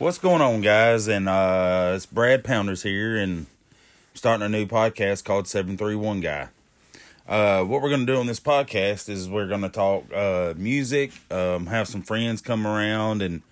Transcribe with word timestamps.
What's 0.00 0.16
going 0.16 0.40
on, 0.40 0.62
guys? 0.62 1.08
And 1.08 1.28
uh, 1.28 1.92
it's 1.94 2.06
Brad 2.06 2.42
Pounders 2.42 2.84
here, 2.84 3.18
and 3.18 3.40
I'm 3.40 3.46
starting 4.14 4.46
a 4.46 4.48
new 4.48 4.64
podcast 4.64 5.24
called 5.24 5.46
Seven 5.46 5.76
Three 5.76 5.94
One 5.94 6.20
Guy. 6.22 6.48
Uh, 7.28 7.64
what 7.64 7.82
we're 7.82 7.90
gonna 7.90 8.06
do 8.06 8.16
on 8.16 8.24
this 8.24 8.40
podcast 8.40 9.10
is 9.10 9.28
we're 9.28 9.46
gonna 9.46 9.68
talk 9.68 10.10
uh, 10.10 10.54
music, 10.56 11.12
um, 11.30 11.66
have 11.66 11.86
some 11.86 12.00
friends 12.00 12.40
come 12.40 12.66
around, 12.66 13.20
and 13.20 13.42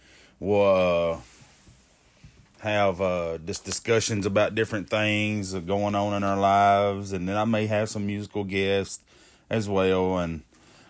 we'll 0.40 1.12
uh, 1.12 1.18
have 2.60 3.02
uh, 3.02 3.36
just 3.44 3.66
discussions 3.66 4.24
about 4.24 4.54
different 4.54 4.88
things 4.88 5.52
going 5.52 5.94
on 5.94 6.14
in 6.14 6.24
our 6.24 6.38
lives, 6.38 7.12
and 7.12 7.28
then 7.28 7.36
I 7.36 7.44
may 7.44 7.66
have 7.66 7.90
some 7.90 8.06
musical 8.06 8.44
guests 8.44 9.00
as 9.50 9.68
well, 9.68 10.16
and 10.16 10.44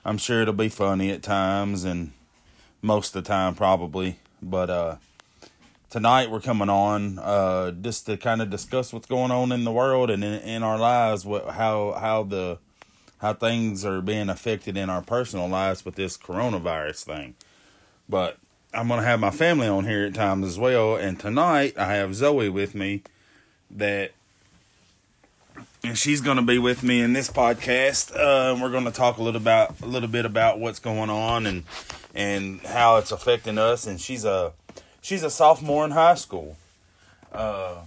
I'm 0.05 0.19
sure 0.19 0.41
it'll 0.41 0.55
be 0.55 0.69
funny 0.69 1.11
at 1.11 1.25
times, 1.25 1.83
and 1.83 2.13
most 2.81 3.17
of 3.17 3.25
the 3.25 3.29
time 3.29 3.57
probably, 3.57 4.21
but 4.41 4.71
uh 4.71 4.97
tonight 5.91 6.31
we're 6.31 6.41
coming 6.41 6.69
on 6.69 7.19
uh, 7.19 7.71
just 7.71 8.07
to 8.07 8.17
kind 8.17 8.43
of 8.43 8.51
discuss 8.51 8.93
what's 8.93 9.07
going 9.07 9.31
on 9.31 9.53
in 9.53 9.65
the 9.65 9.73
world 9.73 10.11
and 10.11 10.23
in, 10.23 10.35
in 10.41 10.63
our 10.63 10.79
lives, 10.79 11.25
what 11.25 11.51
how 11.51 11.93
how 11.99 12.23
the 12.23 12.59
how 13.19 13.33
things 13.33 13.85
are 13.85 14.01
being 14.01 14.29
affected 14.29 14.77
in 14.77 14.91
our 14.91 15.03
personal 15.03 15.49
lives 15.49 15.85
with 15.85 15.97
this 15.97 16.17
coronavirus 16.17 17.05
thing. 17.05 17.35
But 18.09 18.39
I'm 18.73 18.89
gonna 18.89 19.03
have 19.03 19.21
my 19.21 19.31
family 19.31 19.67
on 19.67 19.85
here 19.85 20.05
at 20.05 20.15
times 20.15 20.47
as 20.47 20.59
well, 20.59 20.97
and 20.97 21.19
tonight 21.19 21.79
I 21.79 21.95
have 21.95 22.15
Zoe 22.15 22.49
with 22.49 22.75
me 22.75 23.03
that. 23.71 24.13
And 25.85 25.97
she's 25.97 26.21
going 26.21 26.37
to 26.37 26.43
be 26.43 26.59
with 26.59 26.83
me 26.83 27.01
in 27.01 27.13
this 27.13 27.31
podcast. 27.31 28.13
Uh, 28.13 28.59
we're 28.61 28.71
going 28.71 28.85
to 28.85 28.91
talk 28.91 29.17
a 29.17 29.23
little 29.23 29.41
about 29.41 29.81
a 29.81 29.87
little 29.87 30.09
bit 30.09 30.25
about 30.25 30.59
what's 30.59 30.81
going 30.81 31.09
on 31.09 31.47
and 31.47 31.63
and 32.17 32.61
how 32.63 32.97
it's 32.97 33.13
affecting 33.13 33.59
us. 33.59 33.87
And 33.87 34.01
she's 34.01 34.25
a 34.25 34.53
she's 35.09 35.23
a 35.23 35.31
sophomore 35.31 35.87
in 35.87 35.93
high 35.93 36.15
school. 36.15 36.57
Uh, 37.33 37.79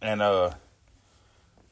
and 0.00 0.22
uh, 0.22 0.52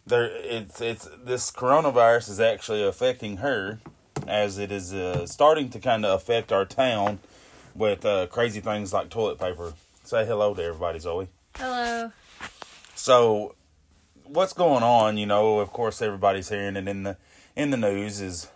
there 0.07 0.27
it's 0.27 0.81
it's 0.81 1.09
this 1.25 1.51
coronavirus 1.51 2.29
is 2.31 2.41
actually 2.41 2.83
affecting 2.83 3.39
her, 3.39 3.79
as 4.27 4.59
it 4.59 4.71
is 4.71 4.93
uh, 4.93 5.27
starting 5.27 5.71
to 5.71 5.81
kind 5.81 6.05
of 6.05 6.21
affect 6.21 6.53
our 6.53 6.65
town 6.65 7.21
with 7.75 8.05
uh, 8.05 8.27
crazy 8.27 8.61
things 8.61 8.93
like 8.93 9.09
toilet 9.09 9.39
paper. 9.39 9.73
Say 10.05 10.27
hello 10.27 10.55
to 10.55 10.63
everybody, 10.63 10.99
Zoe. 10.99 11.29
Hello. 11.57 12.13
So, 12.95 13.55
what's 14.25 14.53
going 14.53 14.83
on? 14.83 15.17
You 15.17 15.27
know, 15.27 15.59
of 15.61 15.71
course, 15.71 16.03
everybody's 16.03 16.49
hearing 16.49 16.77
it 16.77 16.87
in 16.89 17.03
the 17.03 17.17
in 17.57 17.71
the 17.71 17.77
news. 17.77 18.21
Is 18.21 18.49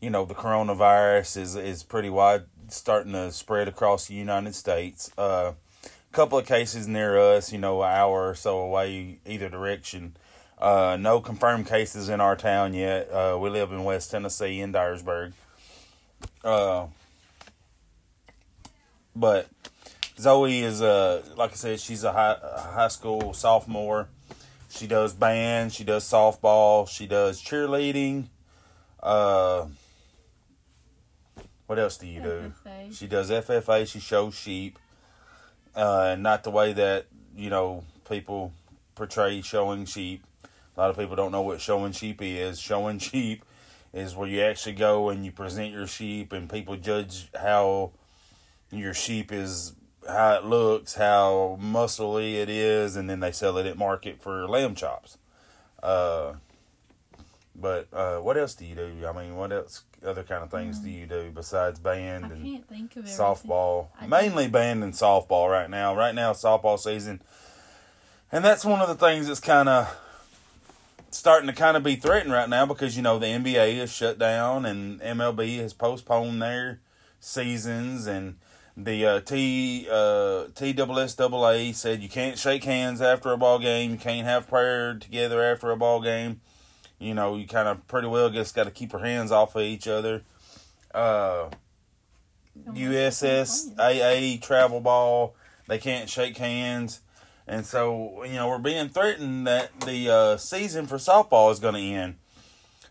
you 0.00 0.10
know 0.10 0.24
the 0.24 0.34
coronavirus 0.34 1.36
is 1.38 1.56
is 1.56 1.82
pretty 1.82 2.10
wide 2.10 2.44
starting 2.72 3.12
to 3.12 3.32
spread 3.32 3.68
across 3.68 4.08
the 4.08 4.14
United 4.14 4.54
States. 4.54 5.10
A 5.18 5.20
uh, 5.20 5.52
couple 6.12 6.38
of 6.38 6.46
cases 6.46 6.88
near 6.88 7.18
us, 7.18 7.52
you 7.52 7.58
know, 7.58 7.82
an 7.82 7.92
hour 7.92 8.30
or 8.30 8.34
so 8.34 8.58
away 8.58 9.18
either 9.26 9.48
direction. 9.48 10.16
Uh, 10.58 10.96
no 11.00 11.20
confirmed 11.20 11.66
cases 11.66 12.08
in 12.08 12.20
our 12.20 12.36
town 12.36 12.74
yet. 12.74 13.10
Uh, 13.10 13.38
we 13.40 13.48
live 13.48 13.72
in 13.72 13.84
West 13.84 14.10
Tennessee 14.10 14.60
in 14.60 14.72
Dyersburg. 14.72 15.32
Uh, 16.44 16.86
but 19.16 19.48
Zoe 20.18 20.60
is 20.60 20.82
a 20.82 21.22
like 21.36 21.52
I 21.52 21.54
said, 21.54 21.80
she's 21.80 22.04
a 22.04 22.12
high, 22.12 22.36
high 22.42 22.88
school 22.88 23.32
sophomore. 23.32 24.08
She 24.68 24.86
does 24.86 25.14
band, 25.14 25.72
she 25.72 25.82
does 25.82 26.04
softball, 26.04 26.88
she 26.88 27.06
does 27.06 27.42
cheerleading. 27.42 28.26
Uh, 29.02 29.66
what 31.70 31.78
else 31.78 31.98
do 31.98 32.08
you 32.08 32.20
do? 32.20 32.52
FFA. 32.66 32.92
She 32.92 33.06
does 33.06 33.30
FFA. 33.30 33.86
She 33.86 34.00
shows 34.00 34.34
sheep, 34.34 34.76
uh, 35.76 36.16
not 36.18 36.42
the 36.42 36.50
way 36.50 36.72
that 36.72 37.06
you 37.36 37.48
know 37.48 37.84
people 38.08 38.52
portray 38.96 39.40
showing 39.40 39.84
sheep. 39.84 40.24
A 40.76 40.80
lot 40.80 40.90
of 40.90 40.98
people 40.98 41.14
don't 41.14 41.30
know 41.30 41.42
what 41.42 41.60
showing 41.60 41.92
sheep 41.92 42.20
is. 42.22 42.58
Showing 42.58 42.98
sheep 43.10 43.44
is 43.94 44.16
where 44.16 44.26
you 44.26 44.40
actually 44.40 44.72
go 44.72 45.10
and 45.10 45.24
you 45.24 45.30
present 45.30 45.72
your 45.72 45.86
sheep, 45.86 46.32
and 46.32 46.50
people 46.50 46.74
judge 46.74 47.28
how 47.40 47.92
your 48.72 48.92
sheep 48.92 49.30
is, 49.30 49.74
how 50.08 50.38
it 50.38 50.44
looks, 50.44 50.94
how 50.94 51.56
muscly 51.62 52.34
it 52.34 52.48
is, 52.48 52.96
and 52.96 53.08
then 53.08 53.20
they 53.20 53.30
sell 53.30 53.56
it 53.58 53.66
at 53.66 53.78
market 53.78 54.20
for 54.20 54.48
lamb 54.48 54.74
chops. 54.74 55.18
Uh, 55.80 56.32
but 57.54 57.86
uh, 57.92 58.16
what 58.16 58.36
else 58.36 58.56
do 58.56 58.66
you 58.66 58.74
do? 58.74 59.06
I 59.06 59.12
mean, 59.12 59.36
what 59.36 59.52
else? 59.52 59.84
Other 60.04 60.22
kind 60.22 60.42
of 60.42 60.50
things 60.50 60.78
mm. 60.78 60.84
do 60.84 60.90
you 60.90 61.06
do 61.06 61.30
besides 61.34 61.78
band 61.78 62.26
I 62.26 62.28
and 62.28 62.60
softball? 63.04 63.88
Mainly 64.06 64.48
band 64.48 64.82
and 64.82 64.94
softball 64.94 65.50
right 65.50 65.68
now. 65.68 65.94
Right 65.94 66.14
now, 66.14 66.32
softball 66.32 66.78
season, 66.78 67.20
and 68.32 68.44
that's 68.44 68.64
one 68.64 68.80
of 68.80 68.88
the 68.88 68.94
things 68.94 69.26
that's 69.26 69.40
kind 69.40 69.68
of 69.68 69.94
starting 71.10 71.48
to 71.48 71.52
kind 71.52 71.76
of 71.76 71.82
be 71.82 71.96
threatened 71.96 72.32
right 72.32 72.48
now 72.48 72.64
because 72.64 72.96
you 72.96 73.02
know 73.02 73.18
the 73.18 73.26
NBA 73.26 73.76
is 73.76 73.92
shut 73.92 74.18
down 74.18 74.64
and 74.64 75.00
MLB 75.00 75.58
has 75.58 75.72
postponed 75.72 76.40
their 76.40 76.80
seasons 77.18 78.06
and 78.06 78.36
the 78.76 79.04
uh, 79.04 79.20
T 79.20 79.86
uh, 79.90 80.46
TSSAA 80.54 81.74
said 81.74 82.02
you 82.02 82.08
can't 82.08 82.38
shake 82.38 82.64
hands 82.64 83.02
after 83.02 83.32
a 83.32 83.36
ball 83.36 83.58
game, 83.58 83.90
you 83.90 83.98
can't 83.98 84.26
have 84.26 84.48
prayer 84.48 84.94
together 84.94 85.42
after 85.42 85.70
a 85.70 85.76
ball 85.76 86.00
game 86.00 86.40
you 87.00 87.14
know, 87.14 87.34
you 87.34 87.46
kind 87.46 87.66
of 87.66 87.88
pretty 87.88 88.06
well 88.06 88.30
just 88.30 88.54
got 88.54 88.64
to 88.64 88.70
keep 88.70 88.92
your 88.92 89.04
hands 89.04 89.32
off 89.32 89.56
of 89.56 89.62
each 89.62 89.88
other. 89.88 90.22
Uh, 90.94 91.48
USSSA 92.68 94.40
travel 94.42 94.80
ball, 94.80 95.34
they 95.66 95.78
can't 95.78 96.08
shake 96.08 96.36
hands. 96.36 97.00
And 97.46 97.64
so, 97.66 98.22
you 98.24 98.34
know, 98.34 98.48
we're 98.48 98.58
being 98.58 98.90
threatened 98.90 99.46
that 99.46 99.80
the 99.80 100.10
uh, 100.10 100.36
season 100.36 100.86
for 100.86 100.96
softball 100.96 101.50
is 101.50 101.58
going 101.58 101.74
to 101.74 101.80
end. 101.80 102.16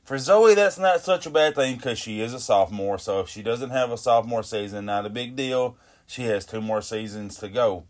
For 0.03 0.17
Zoe, 0.17 0.55
that's 0.55 0.79
not 0.79 1.01
such 1.01 1.27
a 1.27 1.29
bad 1.29 1.53
thing 1.53 1.75
because 1.75 1.99
she 1.99 2.19
is 2.19 2.33
a 2.33 2.39
sophomore. 2.39 2.97
So 2.97 3.19
if 3.19 3.29
she 3.29 3.43
doesn't 3.43 3.69
have 3.69 3.91
a 3.91 3.97
sophomore 3.97 4.41
season, 4.41 4.85
not 4.85 5.05
a 5.05 5.09
big 5.09 5.35
deal. 5.35 5.77
She 6.07 6.23
has 6.23 6.45
two 6.45 6.61
more 6.61 6.81
seasons 6.81 7.37
to 7.37 7.47
go. 7.47 7.83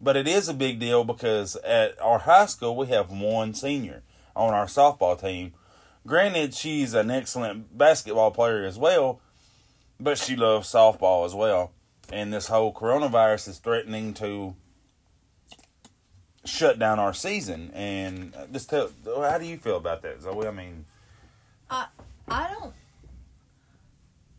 But 0.00 0.16
it 0.16 0.26
is 0.26 0.48
a 0.48 0.54
big 0.54 0.78
deal 0.78 1.04
because 1.04 1.54
at 1.56 2.00
our 2.00 2.20
high 2.20 2.46
school, 2.46 2.76
we 2.76 2.86
have 2.86 3.10
one 3.10 3.52
senior 3.52 4.02
on 4.34 4.54
our 4.54 4.66
softball 4.66 5.20
team 5.20 5.52
Granted, 6.06 6.54
she's 6.54 6.94
an 6.94 7.10
excellent 7.10 7.76
basketball 7.76 8.30
player 8.30 8.64
as 8.64 8.78
well, 8.78 9.20
but 9.98 10.18
she 10.18 10.36
loves 10.36 10.72
softball 10.72 11.26
as 11.26 11.34
well. 11.34 11.72
And 12.12 12.32
this 12.32 12.46
whole 12.46 12.72
coronavirus 12.72 13.48
is 13.48 13.58
threatening 13.58 14.14
to 14.14 14.54
shut 16.44 16.78
down 16.78 17.00
our 17.00 17.12
season. 17.12 17.72
And 17.74 18.34
just 18.52 18.70
tell, 18.70 18.90
how 19.04 19.38
do 19.38 19.46
you 19.46 19.58
feel 19.58 19.76
about 19.76 20.02
that, 20.02 20.22
Zoe? 20.22 20.46
I 20.46 20.52
mean, 20.52 20.84
I 21.68 21.86
I 22.28 22.48
don't 22.52 22.72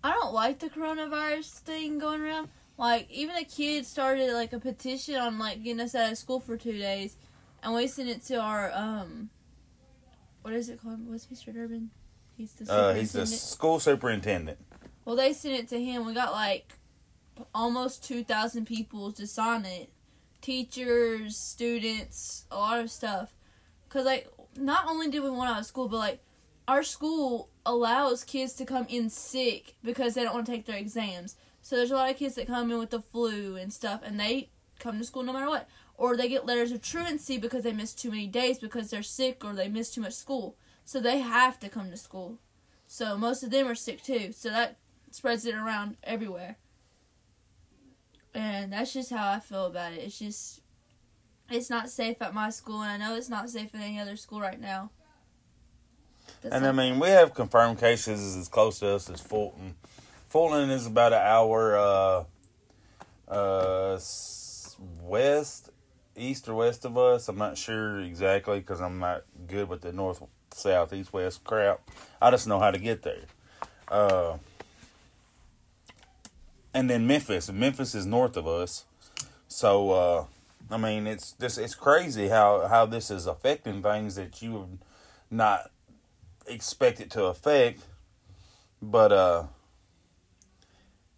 I 0.04 0.12
don't 0.14 0.34
like 0.34 0.60
the 0.60 0.70
coronavirus 0.70 1.50
thing 1.60 2.00
going 2.00 2.22
around. 2.22 2.50
Like 2.78 3.12
even 3.12 3.36
a 3.36 3.44
kid 3.44 3.86
started 3.86 4.32
like 4.32 4.54
a 4.54 4.60
petition 4.60 5.16
on 5.16 5.38
like 5.38 5.64
getting 5.64 5.82
us 5.82 5.96
out 5.96 6.12
of 6.12 6.18
school 6.18 6.40
for 6.40 6.56
two 6.56 6.78
days, 6.78 7.18
and 7.62 7.76
we 7.76 7.88
sent 7.88 8.08
it 8.08 8.24
to 8.26 8.40
our 8.40 8.72
um 8.74 9.30
what 10.48 10.56
is 10.56 10.70
it 10.70 10.82
called? 10.82 11.06
What's 11.06 11.26
Mr. 11.26 11.54
Durbin? 11.54 11.90
He's 12.38 12.54
the 12.54 12.72
uh, 12.72 12.94
he's 12.94 13.12
the 13.12 13.28
school 13.28 13.82
superintendent. 13.82 14.58
Well, 15.04 15.18
they 15.18 15.34
sent 15.34 15.56
it 15.56 15.68
to 15.70 15.84
him. 15.84 16.06
We 16.06 16.14
got 16.14 16.32
like 16.32 16.72
almost 17.54 18.02
two 18.06 18.24
thousand 18.24 18.66
people 18.66 19.12
to 19.12 19.28
sign 19.28 19.66
it. 19.66 19.90
Teachers, 20.40 21.36
students, 21.36 22.46
a 22.50 22.56
lot 22.56 22.80
of 22.80 22.90
stuff. 22.90 23.34
Cause 23.90 24.06
like 24.06 24.30
not 24.56 24.88
only 24.88 25.10
did 25.10 25.22
we 25.22 25.30
want 25.30 25.50
out 25.50 25.60
of 25.60 25.66
school, 25.66 25.90
but 25.90 25.98
like 25.98 26.24
our 26.66 26.82
school 26.82 27.50
allows 27.66 28.24
kids 28.24 28.54
to 28.54 28.64
come 28.64 28.86
in 28.88 29.10
sick 29.10 29.76
because 29.84 30.14
they 30.14 30.24
don't 30.24 30.34
want 30.34 30.46
to 30.46 30.52
take 30.54 30.66
their 30.66 30.78
exams. 30.78 31.36
So 31.62 31.76
there's 31.76 31.92
a 31.92 31.96
lot 31.96 32.10
of 32.10 32.16
kids 32.16 32.36
that 32.36 32.48
come 32.48 32.72
in 32.72 32.80
with 32.80 32.92
the 32.92 33.02
flu 33.02 33.58
and 33.58 33.74
stuff, 33.74 34.00
and 34.02 34.18
they 34.18 34.48
come 34.80 34.98
to 34.98 35.04
school 35.04 35.24
no 35.24 35.34
matter 35.34 35.50
what 35.50 35.68
or 35.98 36.16
they 36.16 36.30
get 36.30 36.46
letters 36.46 36.72
of 36.72 36.82
truancy 36.82 37.38
because 37.38 37.64
they 37.64 37.74
miss 37.74 37.94
too 37.94 38.12
many 38.12 38.28
days 38.28 38.60
because 38.60 38.90
they're 38.92 39.04
sick 39.04 39.44
or 39.44 39.54
they 39.54 39.68
miss 39.68 39.92
too 39.92 40.02
much 40.02 40.14
school. 40.14 40.56
So 40.86 41.00
they 41.00 41.20
have 41.20 41.60
to 41.60 41.70
come 41.70 41.90
to 41.90 41.98
school. 41.98 42.38
So 42.88 43.18
most 43.18 43.44
of 43.44 43.50
them 43.50 43.68
are 43.68 43.76
sick 43.76 44.04
too. 44.04 44.32
So 44.32 44.50
that 44.50 44.78
spreads 45.12 45.46
it 45.46 45.56
around 45.56 45.98
everywhere. 46.04 46.58
And 48.34 48.72
that's 48.72 48.94
just 48.94 49.10
how 49.10 49.32
I 49.32 49.40
feel 49.40 49.66
about 49.66 49.94
it. 49.94 50.04
It's 50.04 50.20
just 50.20 50.62
it's 51.50 51.70
not 51.70 51.90
safe 51.90 52.22
at 52.22 52.34
my 52.34 52.52
school 52.52 52.82
and 52.84 52.92
I 52.92 53.06
know 53.06 53.16
it's 53.16 53.30
not 53.30 53.50
safe 53.50 53.74
at 53.74 53.82
any 53.82 54.00
other 54.00 54.16
school 54.16 54.40
right 54.40 54.60
now. 54.60 54.92
That's 56.42 56.54
and 56.54 56.68
I 56.68 56.72
mean, 56.72 57.00
we 57.00 57.08
have 57.08 57.34
confirmed 57.34 57.80
cases 57.80 58.36
as 58.36 58.48
close 58.48 58.80
to 58.80 58.90
us 58.90 59.10
as 59.10 59.20
Fulton. 59.20 59.76
Fulton 60.30 60.70
is 60.70 60.86
about 60.86 61.14
an 61.14 61.22
hour 61.22 61.76
uh, 61.78 62.24
uh, 63.28 64.00
west 65.02 65.72
east 66.18 66.48
or 66.50 66.56
west 66.56 66.86
of 66.86 66.98
us. 66.98 67.28
I'm 67.28 67.38
not 67.38 67.58
sure 67.58 68.00
exactly 68.00 68.60
because 68.60 68.82
I'm 68.82 69.00
not 69.00 69.24
good 69.48 69.70
with 69.70 69.82
the 69.82 69.92
north, 69.92 70.22
south, 70.54 70.94
east, 70.94 71.14
west 71.14 71.44
crap. 71.44 71.82
I 72.22 72.32
just 72.32 72.48
know 72.48 72.60
how 72.60 72.72
to 72.72 72.80
get 72.80 73.04
there. 73.04 73.24
Uh, 73.88 74.38
and 76.74 76.90
then 76.90 77.08
Memphis. 77.08 77.52
Memphis 77.52 77.96
is 77.96 78.06
north 78.06 78.38
of 78.38 78.48
us. 78.48 78.86
So, 79.48 79.92
uh, 79.92 80.26
I 80.70 80.78
mean, 80.78 81.08
it's 81.08 81.32
just 81.34 81.58
it's 81.58 81.76
crazy 81.76 82.28
how 82.28 82.68
how 82.68 82.86
this 82.86 83.10
is 83.10 83.26
affecting 83.26 83.82
things 83.82 84.16
that 84.16 84.42
you 84.42 84.52
would 84.54 84.80
not 85.32 85.72
expect 86.46 87.00
it 87.00 87.10
to 87.12 87.26
affect. 87.26 87.82
But 88.82 89.12
uh, 89.12 89.44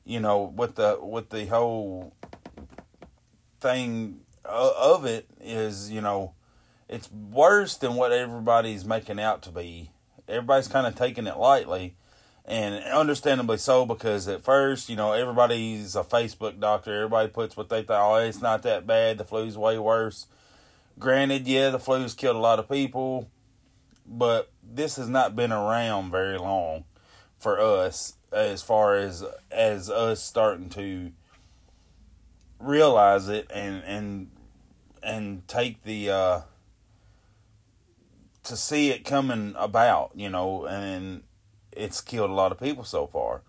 you 0.06 0.19
know, 0.19 0.44
with 0.56 0.75
the 0.75 1.00
with 1.01 1.30
the 1.30 1.46
whole 1.48 2.13
thing 3.60 4.22
of 4.45 5.06
it 5.06 5.27
is, 5.41 5.91
you 5.91 6.01
know, 6.01 6.33
it's 6.88 7.12
worse 7.12 7.77
than 7.77 7.95
what 7.95 8.12
everybody's 8.12 8.86
making 8.86 9.19
out 9.19 9.41
to 9.44 9.51
be. 9.51 9.91
Everybody's 10.27 10.68
kind 10.68 10.88
of 10.88 10.95
taking 10.95 11.27
it 11.27 11.38
lightly, 11.38 11.95
and 12.45 12.83
understandably 12.86 13.57
so 13.57 13.86
because 13.86 14.27
at 14.27 14.44
first, 14.44 14.89
you 14.89 14.95
know, 14.95 15.13
everybody's 15.13 15.95
a 15.95 16.03
Facebook 16.03 16.59
doctor. 16.59 16.95
Everybody 16.95 17.30
puts 17.30 17.56
what 17.56 17.69
they 17.69 17.83
thought. 17.83 18.12
Oh, 18.12 18.15
it's 18.15 18.41
not 18.41 18.63
that 18.63 18.88
bad. 18.88 19.18
The 19.18 19.24
flu's 19.24 19.57
way 19.57 19.77
worse. 19.77 20.27
Granted, 20.97 21.47
yeah, 21.47 21.69
the 21.69 21.80
flu's 21.80 22.13
killed 22.13 22.36
a 22.36 22.39
lot 22.39 22.59
of 22.59 22.69
people, 22.69 23.30
but 24.06 24.51
this 24.63 24.97
has 24.97 25.09
not 25.09 25.36
been 25.36 25.51
around 25.51 26.12
very 26.12 26.38
long 26.38 26.86
for 27.39 27.59
us 27.59 28.15
as 28.31 28.62
far 28.62 28.95
as 28.95 29.24
as 29.51 29.89
us 29.89 30.21
starting 30.21 30.69
to 30.69 31.12
realize 32.60 33.30
it 33.30 33.50
and 33.54 33.84
and 33.86 34.32
and 35.02 35.48
take 35.48 35.84
the 35.84 36.10
uh 36.10 36.42
to 38.44 38.58
see 38.58 38.90
it 38.90 39.06
coming 39.06 39.54
about, 39.58 40.12
you 40.16 40.30
know, 40.30 40.66
and 40.66 41.24
it's 41.72 42.02
killed 42.02 42.32
a 42.32 42.34
lot 42.34 42.52
of 42.52 42.60
people 42.60 42.84
so 42.84 43.06
far. 43.06 43.44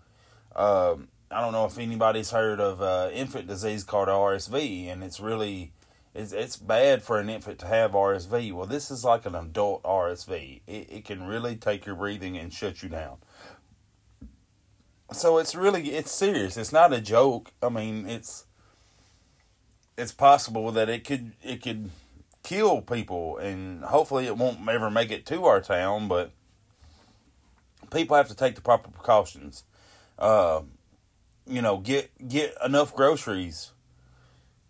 Um, 0.55 1.07
I 1.31 1.41
don't 1.41 1.53
know 1.53 1.65
if 1.65 1.77
anybody's 1.77 2.31
heard 2.31 2.59
of 2.59 2.81
uh, 2.81 3.09
infant 3.13 3.47
disease 3.47 3.83
called 3.83 4.09
RSV, 4.09 4.91
and 4.91 5.03
it's 5.03 5.19
really 5.19 5.71
it's 6.13 6.33
it's 6.33 6.57
bad 6.57 7.03
for 7.03 7.19
an 7.19 7.29
infant 7.29 7.57
to 7.59 7.67
have 7.67 7.91
RSV. 7.91 8.53
Well, 8.53 8.67
this 8.67 8.91
is 8.91 9.05
like 9.05 9.25
an 9.25 9.33
adult 9.33 9.81
RSV. 9.83 10.61
It 10.67 10.87
it 10.89 11.05
can 11.05 11.23
really 11.23 11.55
take 11.55 11.85
your 11.85 11.95
breathing 11.95 12.37
and 12.37 12.53
shut 12.53 12.83
you 12.83 12.89
down. 12.89 13.17
So 15.13 15.37
it's 15.37 15.55
really 15.55 15.91
it's 15.91 16.11
serious. 16.11 16.57
It's 16.57 16.73
not 16.73 16.93
a 16.93 17.01
joke. 17.01 17.53
I 17.63 17.69
mean, 17.69 18.07
it's 18.07 18.45
it's 19.97 20.11
possible 20.11 20.71
that 20.71 20.89
it 20.89 21.03
could 21.05 21.33
it 21.43 21.61
could 21.61 21.89
kill 22.43 22.81
people, 22.81 23.37
and 23.37 23.83
hopefully 23.83 24.25
it 24.25 24.37
won't 24.37 24.67
ever 24.67 24.89
make 24.89 25.11
it 25.11 25.25
to 25.27 25.45
our 25.45 25.61
town. 25.61 26.07
But 26.07 26.31
people 27.91 28.15
have 28.15 28.27
to 28.29 28.35
take 28.35 28.55
the 28.55 28.61
proper 28.61 28.89
precautions. 28.89 29.63
Uh, 30.17 30.61
you 31.45 31.61
know, 31.61 31.77
get 31.77 32.09
get 32.27 32.55
enough 32.63 32.95
groceries 32.95 33.71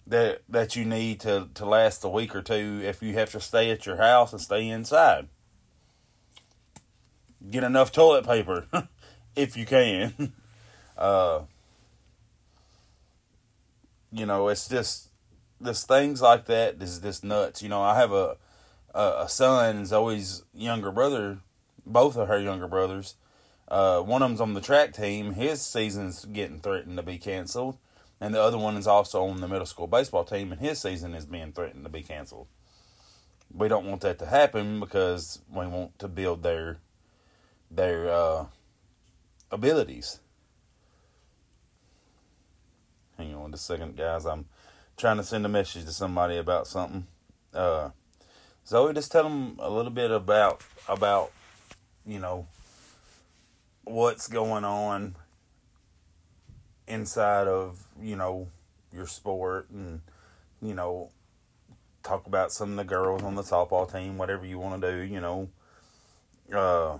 that 0.07 0.41
that 0.50 0.75
you 0.75 0.85
need 0.85 1.19
to 1.21 1.50
to 1.53 1.65
last 1.65 2.03
a 2.03 2.09
week 2.09 2.35
or 2.35 2.41
two. 2.41 2.81
If 2.83 3.01
you 3.01 3.13
have 3.13 3.31
to 3.31 3.39
stay 3.39 3.71
at 3.71 3.85
your 3.85 3.97
house 3.97 4.33
and 4.33 4.41
stay 4.41 4.68
inside, 4.68 5.27
get 7.50 7.63
enough 7.63 7.91
toilet 7.91 8.25
paper 8.25 8.68
if 9.35 9.56
you 9.57 9.65
can. 9.65 10.33
Uh, 10.97 11.45
you 14.12 14.23
know, 14.27 14.50
it's 14.50 14.68
just 14.68 15.07
this 15.62 15.86
things 15.86 16.22
like 16.22 16.46
that 16.46 16.81
is 16.81 17.00
just 17.00 17.24
nuts. 17.24 17.62
You 17.62 17.69
know, 17.69 17.81
I 17.81 17.96
have 17.96 18.12
a 18.12 18.38
a, 18.94 19.28
son, 19.30 19.86
Zoe's 19.86 20.44
younger 20.54 20.92
brother, 20.92 21.40
both 21.86 22.18
of 22.18 22.28
her 22.28 22.40
younger 22.40 22.68
brothers. 22.68 23.16
Uh, 23.68 24.02
one 24.02 24.22
of 24.22 24.30
them's 24.30 24.42
on 24.42 24.54
the 24.54 24.62
track 24.62 24.94
team. 24.94 25.34
His 25.34 25.62
season's 25.62 26.25
getting 26.25 26.60
threatened 26.60 26.98
to 26.98 27.04
be 27.04 27.18
canceled, 27.18 27.78
and 28.19 28.34
the 28.34 28.42
other 28.42 28.58
one 28.58 28.75
is 28.75 28.88
also 28.88 29.25
on 29.25 29.40
the 29.40 29.48
middle 29.48 29.66
school 29.66 29.88
baseball 29.88 30.25
team, 30.25 30.52
and 30.52 30.60
his 30.60 30.80
season 30.80 31.13
is 31.13 31.25
being 31.25 31.54
threatened 31.54 31.86
to 31.86 31.90
be 31.90 32.02
canceled. 32.02 32.48
We 33.54 33.68
don't 33.68 33.86
want 33.86 34.02
that 34.02 34.19
to 34.19 34.25
happen 34.25 34.80
because 34.80 35.42
we 35.50 35.68
want 35.68 35.98
to 36.00 36.07
build 36.07 36.44
their 36.44 36.80
their 37.69 38.12
uh, 38.12 38.46
abilities. 39.52 40.19
Hang 43.18 43.36
on 43.36 43.52
just 43.52 43.69
a 43.69 43.74
second, 43.74 43.96
guys. 43.96 44.25
I'm 44.25 44.46
trying 45.01 45.18
to 45.18 45.24
send 45.24 45.44
a 45.44 45.50
message 45.50 45.83
to 45.83 45.92
somebody 45.92 46.38
about 46.38 46.68
something. 46.68 47.07
Uh, 47.56 47.89
Zoe, 48.68 48.94
just 48.94 49.12
tell 49.12 49.24
them 49.24 49.57
a 49.57 49.68
little 49.68 49.92
bit 49.92 50.12
about 50.12 50.62
about 50.88 51.31
you 52.06 52.19
know 52.19 52.48
what's 53.83 54.27
going 54.27 54.63
on 54.63 55.15
inside 56.88 57.48
of 57.48 57.83
you 58.00 58.15
know 58.15 58.48
your 58.94 59.07
sport 59.07 59.71
and 59.71 60.01
you 60.62 60.75
know 60.75 61.09
talk 62.04 62.27
about 62.27 62.51
some 62.51 62.71
of 62.71 62.77
the 62.77 62.83
girls 62.83 63.24
on 63.24 63.33
the 63.33 63.42
softball 63.42 63.92
team 63.92 64.18
whatever 64.18 64.45
you 64.45 64.59
want 64.59 64.81
to 64.81 64.92
do 64.92 64.97
you 65.01 65.21
know 65.21 65.47
uh 66.54 66.97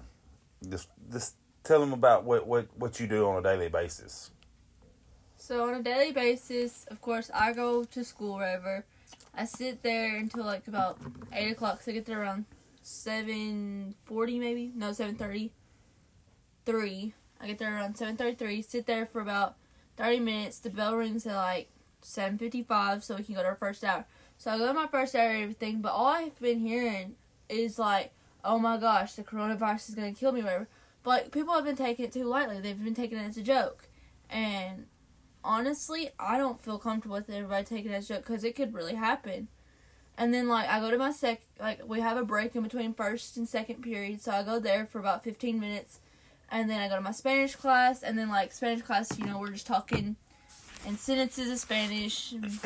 just 0.70 0.88
just 1.12 1.36
tell 1.64 1.80
them 1.80 1.94
about 1.94 2.24
what 2.24 2.48
what 2.48 2.68
what 2.78 3.00
you 3.00 3.08
do 3.08 3.28
on 3.28 3.38
a 3.38 3.42
daily 3.42 3.68
basis 3.68 4.32
so 5.42 5.68
on 5.68 5.74
a 5.74 5.82
daily 5.82 6.12
basis, 6.12 6.86
of 6.92 7.02
course, 7.02 7.32
I 7.34 7.52
go 7.52 7.84
to 7.84 8.04
school 8.04 8.36
wherever. 8.36 8.86
I 9.34 9.46
sit 9.46 9.82
there 9.82 10.16
until 10.16 10.46
like 10.46 10.68
about 10.68 11.00
eight 11.34 11.52
o'clock. 11.52 11.82
So 11.82 11.90
I 11.92 11.96
get 11.96 12.06
there 12.06 12.22
around 12.22 12.46
seven 12.84 13.96
forty, 14.04 14.38
maybe 14.38 14.72
no 14.76 14.94
seven 14.94 15.16
thirty. 15.16 15.52
Three. 16.64 17.16
I 17.40 17.48
get 17.48 17.58
there 17.58 17.76
around 17.76 17.98
seven 17.98 18.18
thirty 18.18 18.36
three. 18.36 18.62
Sit 18.62 18.86
there 18.86 19.08
for 19.08 19.20
about 19.20 19.56
thirty 19.98 20.20
minutes. 20.20 20.60
The 20.60 20.70
bell 20.70 20.96
rings 20.96 21.26
at 21.26 21.36
like 21.36 21.70
seven 22.02 22.38
fifty 22.38 22.62
five, 22.62 23.04
so 23.04 23.16
we 23.16 23.24
can 23.24 23.34
go 23.34 23.42
to 23.42 23.48
our 23.48 23.56
first 23.56 23.84
hour. 23.84 24.06
So 24.38 24.52
I 24.52 24.60
go 24.60 24.68
to 24.68 24.74
my 24.74 24.88
first 24.88 25.16
hour 25.16 25.30
and 25.30 25.42
everything. 25.42 25.82
But 25.82 25.94
all 25.94 26.06
I've 26.06 26.40
been 26.40 26.60
hearing 26.60 27.16
is 27.50 27.80
like, 27.80 28.14
"Oh 28.46 28.60
my 28.60 28.78
gosh, 28.78 29.14
the 29.14 29.24
coronavirus 29.24 29.90
is 29.90 29.96
gonna 29.96 30.14
kill 30.14 30.34
me," 30.34 30.44
whatever. 30.44 30.68
But 31.02 31.10
like, 31.10 31.32
people 31.32 31.56
have 31.56 31.66
been 31.66 31.76
taking 31.76 32.06
it 32.06 32.12
too 32.12 32.26
lightly. 32.26 32.60
They've 32.60 32.84
been 32.84 32.94
taking 32.94 33.18
it 33.18 33.28
as 33.28 33.38
a 33.38 33.42
joke, 33.42 33.88
and 34.30 34.86
honestly, 35.44 36.10
I 36.20 36.38
don't 36.38 36.60
feel 36.60 36.78
comfortable 36.78 37.16
with 37.16 37.30
everybody 37.30 37.66
taking 37.66 37.92
that 37.92 38.06
joke 38.06 38.26
because 38.26 38.44
it 38.44 38.56
could 38.56 38.74
really 38.74 38.96
happen. 38.96 39.48
And 40.18 40.34
then 40.34 40.48
like 40.48 40.70
I 40.70 40.80
go 40.80 40.92
to 40.92 40.98
my 40.98 41.12
sec, 41.12 41.42
like 41.60 41.88
we 41.88 42.02
have 42.02 42.18
a 42.18 42.26
break 42.26 42.56
in 42.56 42.64
between 42.64 42.94
first 42.94 43.38
and 43.38 43.48
second 43.48 43.82
period, 43.82 44.22
so 44.22 44.32
I 44.32 44.44
go 44.44 44.60
there 44.60 44.86
for 44.86 45.00
about 45.00 45.24
fifteen 45.24 45.60
minutes, 45.60 46.00
and 46.50 46.70
then 46.70 46.80
I 46.80 46.90
go 46.90 46.96
to 46.96 47.02
my 47.02 47.12
Spanish 47.12 47.56
class, 47.56 48.04
and 48.04 48.18
then 48.18 48.30
like 48.30 48.52
Spanish 48.52 48.82
class, 48.82 49.18
you 49.18 49.26
know, 49.26 49.40
we're 49.40 49.52
just 49.52 49.68
talking 49.68 50.18
in 50.86 50.98
sentences 50.98 51.50
of 51.50 51.60
Spanish. 51.60 52.34
And, 52.34 52.60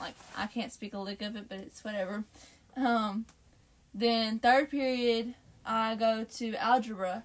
like 0.00 0.14
I 0.36 0.46
can't 0.46 0.72
speak 0.72 0.94
a 0.94 0.98
lick 0.98 1.22
of 1.22 1.36
it, 1.36 1.48
but 1.48 1.58
it's 1.58 1.84
whatever. 1.84 2.24
Um, 2.76 3.26
then 3.94 4.40
third 4.40 4.70
period, 4.70 5.34
I 5.64 5.94
go 5.94 6.24
to 6.24 6.54
algebra, 6.54 7.22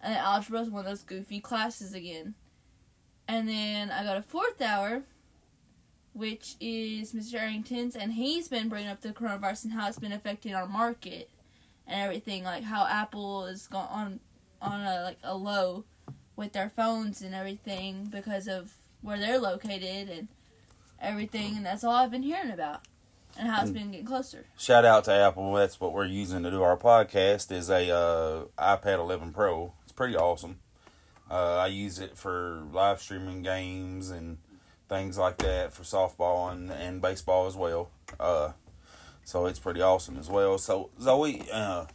and 0.00 0.16
algebra 0.16 0.62
is 0.62 0.70
one 0.70 0.84
of 0.84 0.90
those 0.90 1.02
goofy 1.02 1.38
classes 1.38 1.94
again. 1.94 2.34
And 3.28 3.48
then 3.48 3.90
I 3.90 4.04
got 4.04 4.16
a 4.16 4.22
fourth 4.22 4.60
hour, 4.60 5.02
which 6.12 6.54
is 6.60 7.12
Mr. 7.12 7.40
Arrington's, 7.40 7.96
and 7.96 8.12
he's 8.12 8.48
been 8.48 8.68
bringing 8.68 8.90
up 8.90 9.00
the 9.00 9.10
coronavirus 9.10 9.64
and 9.64 9.72
how 9.72 9.88
it's 9.88 9.98
been 9.98 10.12
affecting 10.12 10.54
our 10.54 10.66
market 10.66 11.28
and 11.86 12.00
everything, 12.00 12.44
like 12.44 12.64
how 12.64 12.86
Apple 12.86 13.46
is 13.46 13.66
gone 13.66 13.88
on 13.90 14.20
on 14.62 14.80
a 14.80 15.02
like 15.02 15.18
a 15.22 15.36
low 15.36 15.84
with 16.34 16.52
their 16.52 16.70
phones 16.70 17.22
and 17.22 17.34
everything 17.34 18.06
because 18.06 18.48
of 18.48 18.74
where 19.02 19.18
they're 19.18 19.38
located 19.38 20.08
and 20.08 20.28
everything, 21.00 21.56
and 21.56 21.66
that's 21.66 21.84
all 21.84 21.94
I've 21.94 22.10
been 22.10 22.22
hearing 22.22 22.50
about 22.50 22.82
and 23.38 23.48
how 23.48 23.62
it's 23.62 23.70
been 23.70 23.90
getting 23.90 24.06
closer. 24.06 24.46
Shout 24.56 24.84
out 24.84 25.04
to 25.04 25.12
Apple. 25.12 25.52
That's 25.54 25.80
what 25.80 25.92
we're 25.92 26.06
using 26.06 26.42
to 26.42 26.50
do 26.50 26.62
our 26.62 26.76
podcast. 26.76 27.52
Is 27.52 27.70
a 27.70 27.90
uh, 27.90 28.44
iPad 28.58 28.98
11 28.98 29.32
Pro. 29.32 29.72
It's 29.82 29.92
pretty 29.92 30.16
awesome. 30.16 30.58
Uh, 31.30 31.56
I 31.56 31.66
use 31.66 31.98
it 31.98 32.16
for 32.16 32.62
live 32.72 33.00
streaming 33.00 33.42
games 33.42 34.10
and 34.10 34.38
things 34.88 35.18
like 35.18 35.38
that 35.38 35.72
for 35.72 35.82
softball 35.82 36.52
and, 36.52 36.70
and 36.70 37.02
baseball 37.02 37.46
as 37.46 37.56
well. 37.56 37.90
Uh, 38.20 38.52
so 39.24 39.46
it's 39.46 39.58
pretty 39.58 39.82
awesome 39.82 40.16
as 40.18 40.28
well. 40.30 40.56
So 40.58 40.90
Zoe, 41.00 41.42
uh, 41.52 41.86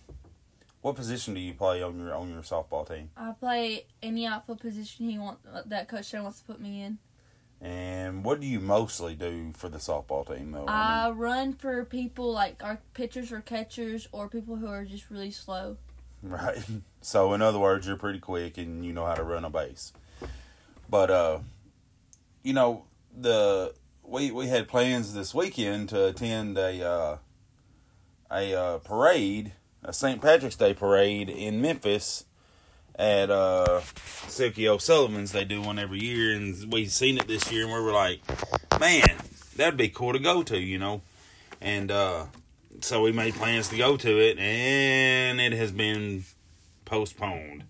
what 0.82 0.96
position 0.96 1.34
do 1.34 1.40
you 1.40 1.54
play 1.54 1.82
on 1.82 1.98
your 1.98 2.14
on 2.14 2.30
your 2.30 2.42
softball 2.42 2.88
team? 2.88 3.10
I 3.16 3.32
play 3.32 3.86
any 4.04 4.26
outfield 4.26 4.60
position 4.60 5.10
he 5.10 5.18
want 5.18 5.40
that 5.68 5.88
coach 5.88 6.14
wants 6.14 6.40
to 6.40 6.46
put 6.46 6.60
me 6.60 6.82
in. 6.82 6.98
And 7.62 8.26
what 8.26 8.42
do 8.42 8.48
you 8.48 8.60
mostly 8.60 9.14
do 9.14 9.52
for 9.54 9.70
the 9.70 9.78
softball 9.78 10.28
team 10.28 10.52
though? 10.52 10.66
I, 10.66 11.06
I 11.06 11.10
mean, 11.10 11.18
run 11.20 11.54
for 11.54 11.86
people 11.86 12.32
like 12.32 12.64
our 12.64 12.80
pitchers 12.94 13.32
or 13.32 13.42
catchers 13.42 14.08
or 14.12 14.28
people 14.28 14.56
who 14.56 14.68
are 14.68 14.84
just 14.84 15.10
really 15.12 15.32
slow. 15.32 15.78
Right. 16.24 16.64
So 17.04 17.34
in 17.34 17.42
other 17.42 17.58
words, 17.58 17.88
you're 17.88 17.98
pretty 17.98 18.20
quick 18.20 18.60
and 18.60 18.86
you 18.86 18.94
know 18.94 19.08
how 19.08 19.16
to 19.16 19.24
run 19.24 19.44
a 19.44 19.50
base. 19.50 19.92
But 20.88 21.10
uh 21.10 21.40
you 22.44 22.54
know, 22.54 22.84
the 23.20 23.74
we 24.04 24.30
we 24.30 24.50
had 24.50 24.68
plans 24.68 25.16
this 25.16 25.34
weekend 25.34 25.90
to 25.90 26.10
attend 26.10 26.60
a 26.60 26.88
uh 26.88 27.18
a 28.30 28.54
uh, 28.54 28.78
parade, 28.78 29.54
a 29.84 29.92
St. 29.92 30.22
Patrick's 30.22 30.56
Day 30.56 30.76
parade 30.76 31.28
in 31.28 31.60
Memphis 31.60 32.26
at 32.96 33.32
uh 33.32 33.82
Silky 34.28 34.70
O'Sullivan's. 34.70 35.32
They 35.32 35.44
do 35.44 35.60
one 35.60 35.80
every 35.80 36.04
year 36.04 36.36
and 36.36 36.72
we 36.72 36.86
seen 36.86 37.18
it 37.18 37.28
this 37.28 37.52
year 37.52 37.64
and 37.64 37.74
we 37.74 37.82
were 37.82 37.92
like, 37.92 38.22
Man, 38.80 39.18
that'd 39.56 39.76
be 39.76 39.90
cool 39.90 40.14
to 40.14 40.20
go 40.20 40.44
to, 40.44 40.60
you 40.60 40.78
know. 40.78 41.02
And 41.60 41.90
uh, 41.90 42.26
so 42.82 43.02
we 43.02 43.12
made 43.12 43.36
plans 43.36 43.70
to 43.70 43.78
go 43.78 43.98
to 43.98 44.20
it, 44.20 44.38
and 44.38 45.40
it 45.40 45.54
has 45.54 45.72
been 45.72 46.24
postponed 46.86 47.64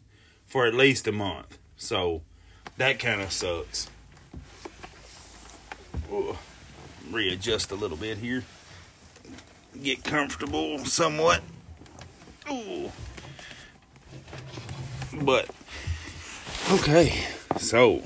for 0.47 0.65
at 0.65 0.73
least 0.73 1.07
a 1.07 1.11
month. 1.11 1.57
So 1.77 2.21
that 2.77 2.99
kind 2.99 3.21
of 3.21 3.31
sucks. 3.31 3.89
Ooh, 6.11 6.37
readjust 7.09 7.71
a 7.71 7.75
little 7.75 7.97
bit 7.97 8.17
here. 8.17 8.43
Get 9.81 10.03
comfortable 10.03 10.79
somewhat. 10.85 11.41
Ooh. 12.49 12.91
But 15.13 15.49
okay, 16.71 17.25
so 17.57 18.01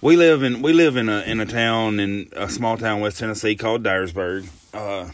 we 0.00 0.16
live 0.16 0.42
in 0.42 0.62
we 0.62 0.72
live 0.72 0.96
in 0.96 1.08
a 1.08 1.20
in 1.22 1.40
a 1.40 1.46
town 1.46 2.00
in 2.00 2.28
a 2.34 2.48
small 2.48 2.76
town 2.76 3.00
West 3.00 3.18
Tennessee 3.18 3.56
called 3.56 3.82
Dyersburg. 3.82 4.48
Uh, 4.72 5.10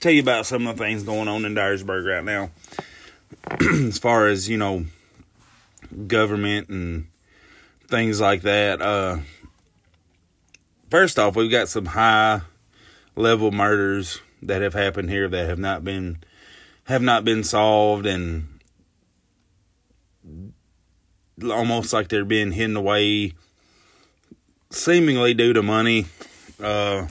tell 0.00 0.12
you 0.12 0.22
about 0.22 0.46
some 0.46 0.66
of 0.66 0.76
the 0.76 0.84
things 0.84 1.02
going 1.02 1.28
on 1.28 1.44
in 1.44 1.54
Dyersburg 1.54 2.06
right 2.06 2.24
now, 2.24 2.50
as 3.86 3.98
far 3.98 4.28
as 4.28 4.48
you 4.48 4.56
know, 4.56 4.84
government 6.06 6.68
and 6.68 7.06
things 7.88 8.20
like 8.20 8.42
that. 8.42 8.80
Uh, 8.80 9.18
first 10.90 11.18
off, 11.18 11.34
we've 11.34 11.50
got 11.50 11.68
some 11.68 11.86
high 11.86 12.42
level 13.16 13.50
murders 13.50 14.20
that 14.42 14.62
have 14.62 14.74
happened 14.74 15.10
here 15.10 15.28
that 15.28 15.48
have 15.48 15.58
not 15.58 15.82
been 15.82 16.18
have 16.84 17.02
not 17.02 17.24
been 17.24 17.42
solved 17.42 18.06
and 18.06 18.60
almost 21.42 21.92
like 21.92 22.08
they're 22.08 22.24
being 22.24 22.52
hidden 22.52 22.76
away 22.76 23.32
seemingly 24.70 25.32
due 25.34 25.52
to 25.52 25.62
money 25.62 26.06
uh, 26.62 27.06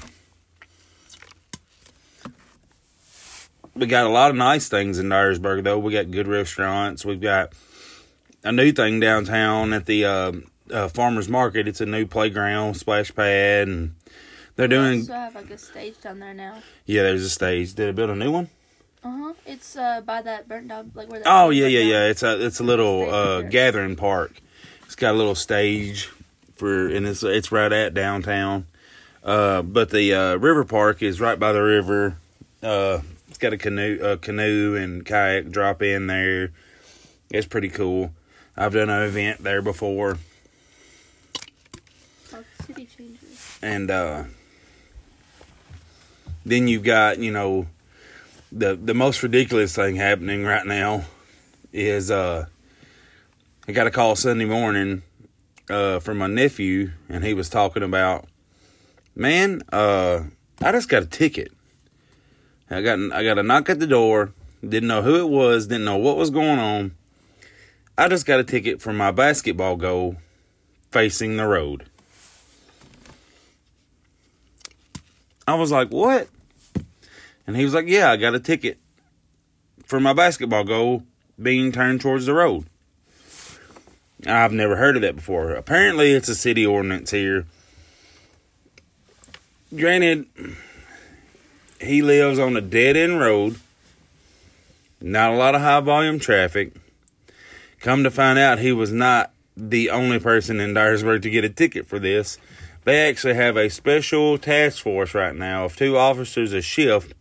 we 3.75 3.85
got 3.85 4.05
a 4.05 4.09
lot 4.09 4.29
of 4.29 4.37
nice 4.37 4.67
things 4.69 4.99
in 4.99 5.07
Dyersburg 5.09 5.63
though 5.63 5.79
we 5.79 5.91
got 5.93 6.11
good 6.11 6.27
restaurants 6.27 7.03
we've 7.05 7.21
got 7.21 7.53
a 8.43 8.51
new 8.51 8.71
thing 8.71 8.99
downtown 8.99 9.73
at 9.73 9.85
the 9.85 10.05
uh, 10.05 10.31
uh, 10.71 10.87
farmers 10.87 11.29
market 11.29 11.67
it's 11.67 11.81
a 11.81 11.85
new 11.85 12.05
playground 12.05 12.75
splash 12.75 13.13
pad 13.13 13.67
and 13.67 13.95
they're 14.55 14.67
doing 14.67 14.99
also 15.01 15.13
have 15.13 15.35
like 15.35 15.49
a 15.49 15.57
stage 15.57 15.99
down 16.01 16.19
there 16.19 16.33
now. 16.33 16.61
yeah 16.85 17.03
there's 17.03 17.23
a 17.23 17.29
stage 17.29 17.73
did 17.73 17.87
they 17.87 17.91
build 17.91 18.09
a 18.09 18.15
new 18.15 18.31
one 18.31 18.49
Uh 19.03 19.17
huh. 19.17 19.33
It's 19.45 19.75
uh 19.75 20.01
by 20.01 20.21
that 20.21 20.47
burnt 20.47 20.67
down 20.69 20.91
like 20.95 21.09
where. 21.09 21.21
Oh 21.25 21.49
yeah, 21.49 21.67
yeah, 21.67 21.79
down. 21.79 21.89
yeah. 21.89 22.07
It's 22.11 22.23
a 22.23 22.45
it's 22.45 22.59
a 22.61 22.63
little 22.63 23.09
uh, 23.09 23.41
gathering 23.41 23.97
park. 23.97 24.39
It's 24.85 24.95
got 24.95 25.11
a 25.13 25.17
little 25.17 25.35
stage 25.35 26.09
for, 26.55 26.87
and 26.87 27.05
it's 27.05 27.21
it's 27.23 27.51
right 27.51 27.71
at 27.73 27.93
downtown. 27.93 28.65
Uh, 29.21 29.61
but 29.61 29.89
the 29.89 30.13
uh, 30.13 30.35
river 30.37 30.63
park 30.63 31.01
is 31.01 31.19
right 31.19 31.37
by 31.37 31.51
the 31.51 31.61
river. 31.61 32.15
Uh, 32.61 32.99
got 33.43 33.51
a 33.51 33.57
canoe, 33.57 33.99
a 34.01 34.17
canoe 34.17 34.75
and 34.75 35.05
kayak 35.05 35.51
drop 35.51 35.81
in 35.81 36.07
there. 36.07 36.53
It's 37.29 37.45
pretty 37.45 37.67
cool. 37.67 38.13
I've 38.55 38.71
done 38.71 38.89
an 38.89 39.03
event 39.03 39.43
there 39.43 39.61
before, 39.61 40.17
city 42.65 42.85
changes. 42.85 43.59
and 43.61 43.91
uh, 43.91 44.23
then 46.45 46.69
you've 46.69 46.83
got 46.83 47.19
you 47.19 47.31
know 47.31 47.67
the 48.51 48.75
the 48.75 48.93
most 48.93 49.21
ridiculous 49.23 49.75
thing 49.75 49.97
happening 49.97 50.45
right 50.45 50.65
now 50.65 51.03
is 51.73 52.09
uh 52.11 52.45
I 53.67 53.71
got 53.73 53.87
a 53.87 53.91
call 53.91 54.15
Sunday 54.15 54.45
morning 54.45 55.01
uh 55.69 55.99
from 55.99 56.19
my 56.19 56.27
nephew 56.27 56.91
and 57.09 57.25
he 57.25 57.33
was 57.33 57.49
talking 57.49 57.83
about 57.83 58.25
man 59.15 59.63
uh 59.73 60.21
I 60.61 60.71
just 60.71 60.87
got 60.87 61.03
a 61.03 61.07
ticket. 61.07 61.51
I 62.69 62.81
got 62.81 62.99
I 63.11 63.23
got 63.23 63.39
a 63.39 63.43
knock 63.43 63.69
at 63.69 63.79
the 63.79 63.87
door, 63.87 64.33
didn't 64.67 64.87
know 64.87 65.01
who 65.01 65.19
it 65.19 65.29
was, 65.29 65.67
didn't 65.67 65.85
know 65.85 65.97
what 65.97 66.17
was 66.17 66.29
going 66.29 66.59
on. 66.59 66.95
I 67.97 68.07
just 68.07 68.25
got 68.25 68.39
a 68.39 68.43
ticket 68.43 68.81
for 68.81 68.93
my 68.93 69.11
basketball 69.11 69.75
goal 69.75 70.17
facing 70.91 71.37
the 71.37 71.45
road. 71.45 71.85
I 75.47 75.55
was 75.55 75.71
like, 75.71 75.89
"What?" 75.89 76.29
And 77.45 77.57
he 77.57 77.63
was 77.63 77.73
like, 77.73 77.87
Yeah, 77.87 78.11
I 78.11 78.17
got 78.17 78.35
a 78.35 78.39
ticket 78.39 78.77
for 79.85 79.99
my 79.99 80.13
basketball 80.13 80.63
goal 80.63 81.03
being 81.41 81.71
turned 81.71 82.01
towards 82.01 82.25
the 82.25 82.33
road. 82.33 82.65
I've 84.25 84.53
never 84.53 84.77
heard 84.77 84.95
of 84.95 85.01
that 85.01 85.17
before. 85.17 85.51
Apparently, 85.51 86.13
it's 86.13 86.29
a 86.29 86.35
city 86.35 86.65
ordinance 86.65 87.11
here. 87.11 87.45
Granted, 89.75 90.27
he 91.83 92.01
lives 92.01 92.39
on 92.39 92.55
a 92.55 92.61
dead 92.61 92.95
end 92.95 93.19
road, 93.19 93.59
not 95.01 95.33
a 95.33 95.37
lot 95.37 95.55
of 95.55 95.61
high 95.61 95.79
volume 95.79 96.19
traffic. 96.19 96.73
Come 97.79 98.03
to 98.03 98.11
find 98.11 98.39
out, 98.39 98.59
he 98.59 98.71
was 98.71 98.91
not 98.91 99.31
the 99.55 99.89
only 99.89 100.19
person 100.19 100.59
in 100.59 100.73
Dyersburg 100.73 101.21
to 101.23 101.29
get 101.29 101.43
a 101.43 101.49
ticket 101.49 101.85
for 101.85 101.99
this. 101.99 102.37
They 102.85 103.07
actually 103.07 103.35
have 103.35 103.55
a 103.55 103.69
special 103.69 104.37
task 104.37 104.81
force 104.83 105.13
right 105.13 105.35
now 105.35 105.65
of 105.65 105.75
two 105.75 105.97
officers 105.97 106.53
a 106.53 106.61
shift 106.61 107.13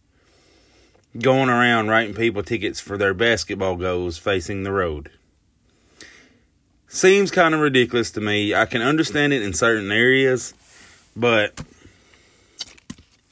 going 1.19 1.49
around 1.49 1.89
writing 1.89 2.15
people 2.15 2.43
tickets 2.43 2.81
for 2.81 2.97
their 2.97 3.15
basketball 3.15 3.77
goals 3.77 4.19
facing 4.19 4.63
the 4.63 4.73
road. 4.73 5.11
Seems 6.89 7.31
kind 7.31 7.55
of 7.55 7.61
ridiculous 7.61 8.11
to 8.13 8.21
me. 8.21 8.55
I 8.55 8.67
can 8.67 8.83
understand 8.83 9.33
it 9.33 9.43
in 9.43 9.55
certain 9.55 9.91
areas, 9.91 10.53
but 11.17 11.61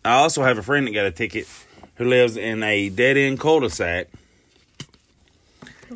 I 0.04 0.12
also 0.14 0.42
have 0.42 0.58
a 0.58 0.62
friend 0.62 0.86
that 0.86 0.92
got 0.92 1.06
a 1.06 1.10
ticket 1.10 1.46
who 1.96 2.04
lives 2.06 2.36
in 2.36 2.62
a 2.62 2.88
dead 2.88 3.16
end 3.16 3.38
cul-de-sac. 3.40 4.08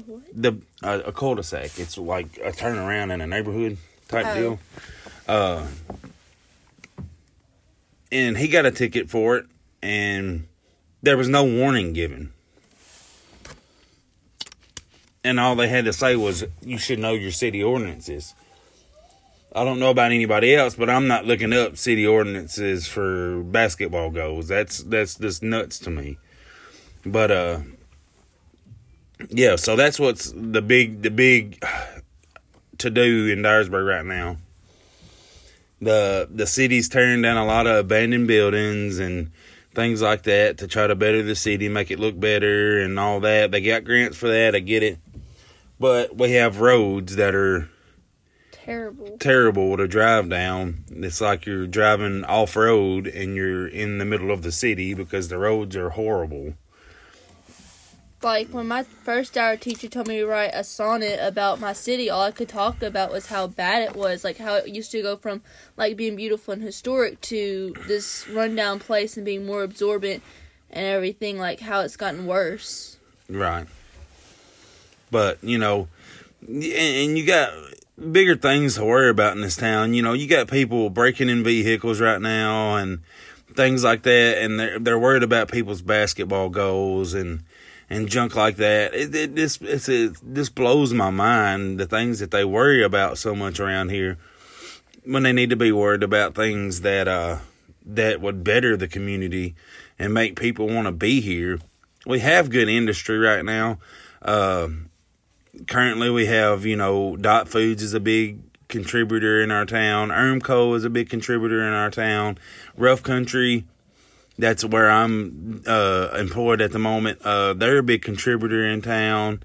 What? 0.07 0.23
The 0.35 0.59
uh, 0.83 1.01
a 1.07 1.13
cul-de-sac. 1.13 1.79
It's 1.79 1.97
like 1.97 2.37
a 2.39 2.51
turnaround 2.53 3.13
in 3.13 3.21
a 3.21 3.27
neighborhood 3.27 3.79
type 4.09 4.27
Oh. 4.29 4.35
deal. 4.35 4.59
Uh, 5.27 5.67
and 8.13 8.37
he 8.37 8.49
got 8.49 8.67
a 8.67 8.71
ticket 8.71 9.09
for 9.09 9.37
it, 9.39 9.47
and 9.83 10.47
there 11.03 11.17
was 11.17 11.29
no 11.29 11.45
warning 11.45 11.93
given. 11.93 12.33
And 15.23 15.41
all 15.41 15.57
they 15.57 15.69
had 15.69 15.87
to 15.87 15.93
say 15.93 16.17
was, 16.17 16.45
"You 16.61 16.77
should 16.77 16.99
know 16.99 17.15
your 17.15 17.31
city 17.33 17.63
ordinances." 17.63 18.35
I 19.55 19.63
don't 19.65 19.79
know 19.79 19.91
about 19.91 20.11
anybody 20.11 20.55
else, 20.55 20.75
but 20.75 20.91
I'm 20.91 21.07
not 21.07 21.27
looking 21.27 21.53
up 21.53 21.77
city 21.77 22.05
ordinances 22.05 22.89
for 22.89 23.43
basketball 23.45 24.11
goals. 24.11 24.49
That's 24.49 24.79
that's 24.79 25.15
just 25.15 25.43
nuts 25.45 25.79
to 25.81 25.91
me. 25.91 26.19
But 27.07 27.31
uh, 27.31 27.61
yeah. 29.29 29.55
So 29.57 29.77
that's 29.77 30.01
what's 30.01 30.33
the 30.35 30.61
big 30.61 31.03
the 31.03 31.11
big 31.11 31.65
to 32.79 32.91
do 32.91 33.29
in 33.29 33.43
Dyersburg 33.43 33.87
right 33.87 34.05
now. 34.05 34.39
The 35.81 36.29
the 36.29 36.49
city's 36.49 36.89
tearing 36.89 37.23
down 37.23 37.37
a 37.37 37.47
lot 37.47 37.69
of 37.69 37.77
abandoned 37.77 38.27
buildings 38.27 38.99
and 38.99 39.31
things 39.73 40.03
like 40.03 40.23
that 40.23 40.59
to 40.59 40.67
try 40.67 40.87
to 40.89 40.97
better 40.97 41.23
the 41.23 41.35
city, 41.37 41.69
make 41.69 41.91
it 41.91 42.01
look 42.01 42.19
better 42.19 42.81
and 42.81 42.99
all 42.99 43.21
that. 43.21 43.53
They 43.53 43.61
got 43.61 43.85
grants 43.85 44.17
for 44.17 44.29
that, 44.29 44.55
I 44.55 44.61
get 44.61 44.83
it. 44.83 44.99
But 45.79 46.17
we 46.17 46.33
have 46.33 46.61
roads 46.61 47.17
that 47.17 47.35
are 47.35 47.69
Terrible. 48.65 49.19
terrible 49.19 49.77
to 49.77 49.87
drive 49.87 50.31
down. 50.31 50.85
It's 50.91 51.21
like 51.21 51.45
you're 51.45 51.67
driving 51.67 52.25
off 52.25 52.57
road 52.57 53.07
and 53.07 53.37
you're 53.37 53.67
in 53.67 53.99
the 53.99 54.07
middle 54.07 54.31
of 54.31 54.43
the 54.43 54.53
city 54.53 54.95
because 54.95 55.29
the 55.29 55.37
roads 55.37 55.77
are 55.77 55.91
horrible. 55.91 56.55
Like 58.23 58.49
when 58.49 58.67
my 58.67 58.85
first 58.85 59.37
hour 59.37 59.59
teacher 59.59 59.87
told 59.87 60.09
me 60.09 60.17
to 60.17 60.27
write 60.27 60.53
a 60.55 60.65
sonnet 60.65 61.19
about 61.21 61.61
my 61.61 61.75
city, 61.75 62.09
all 62.09 62.23
I 62.23 62.31
could 62.31 62.49
talk 62.49 62.83
about 62.83 63.13
was 63.13 63.27
how 63.27 63.49
bad 63.49 63.83
it 63.83 63.95
was, 63.95 64.25
like 64.25 64.39
how 64.39 64.55
it 64.55 64.69
used 64.69 64.93
to 64.93 65.03
go 65.03 65.17
from 65.17 65.43
like 65.77 65.99
being 65.99 66.17
beautiful 66.17 66.55
and 66.55 66.63
historic 66.63 67.21
to 67.23 67.75
this 67.87 68.27
rundown 68.29 68.79
place 68.79 69.19
and 69.19 69.27
being 69.27 69.45
more 69.45 69.63
absorbent 69.63 70.23
and 70.71 70.87
everything, 70.87 71.39
like 71.39 71.61
how 71.61 71.81
it's 71.81 71.99
gotten 71.99 72.27
worse. 72.27 72.97
Right. 73.29 73.67
But, 75.11 75.45
you 75.45 75.59
know, 75.59 75.89
and, 76.49 76.65
and 76.65 77.19
you 77.19 77.27
got 77.27 77.53
bigger 77.99 78.37
things 78.37 78.75
to 78.75 78.85
worry 78.85 79.11
about 79.11 79.37
in 79.37 79.43
this 79.43 79.57
town. 79.57 79.95
You 79.95 80.03
know, 80.03 80.13
you 80.13 80.27
got 80.27 80.49
people 80.49 80.91
breaking 80.91 81.29
in 81.29 81.45
vehicles 81.45 82.01
right 82.01 82.21
now 82.21 82.77
and 82.77 83.01
things 83.55 83.85
like 83.85 84.03
that, 84.03 84.39
and 84.39 84.59
they're 84.59 84.79
they're 84.79 84.99
worried 84.99 85.23
about 85.23 85.51
people's 85.51 85.83
basketball 85.83 86.49
goals 86.49 87.15
and 87.15 87.45
and 87.89 88.09
junk 88.09 88.35
like 88.35 88.57
that. 88.57 88.95
It, 88.95 89.15
it 89.15 89.35
this 89.37 89.59
it's 89.61 89.89
it 89.89 90.17
this 90.23 90.49
blows 90.49 90.93
my 90.93 91.11
mind 91.11 91.79
the 91.79 91.87
things 91.87 92.19
that 92.21 92.31
they 92.31 92.45
worry 92.45 92.83
about 92.83 93.19
so 93.19 93.35
much 93.35 93.61
around 93.61 93.91
here 93.91 94.19
when 95.05 95.23
they 95.23 95.33
need 95.33 95.51
to 95.51 95.57
be 95.57 95.71
worried 95.71 96.03
about 96.03 96.35
things 96.35 96.81
that 96.81 97.07
uh 97.07 97.39
that 97.85 98.21
would 98.21 98.43
better 98.43 98.77
the 98.77 98.89
community 98.89 99.55
and 99.99 100.15
make 100.15 100.39
people 100.39 100.67
want 100.67 100.87
to 100.87 100.93
be 100.93 101.21
here. 101.21 101.61
We 102.07 102.21
have 102.21 102.51
good 102.51 102.69
industry 102.69 103.19
right 103.19 103.45
now. 103.45 103.79
Uh, 104.23 104.69
currently, 105.67 106.11
we 106.11 106.27
have 106.27 106.65
you 106.65 106.77
know 106.77 107.17
Dot 107.17 107.49
Foods 107.49 107.83
is 107.83 107.95
a 107.95 108.01
big 108.01 108.41
contributor 108.69 109.41
in 109.41 109.51
our 109.51 109.65
town. 109.65 110.09
Ermco 110.09 110.75
is 110.77 110.85
a 110.85 110.91
big 110.91 111.09
contributor 111.09 111.63
in 111.67 111.73
our 111.73 111.91
town. 111.91 112.39
Rough 112.77 113.03
Country, 113.03 113.65
that's 114.39 114.65
where 114.65 114.91
I'm 114.91 115.63
uh, 115.67 116.09
employed 116.17 116.61
at 116.61 116.73
the 116.73 116.79
moment. 116.79 117.23
Uh, 117.23 117.55
they're 117.55 117.79
a 117.79 117.83
big 117.83 118.03
contributor 118.03 118.65
in 118.69 118.83
town. 118.83 119.43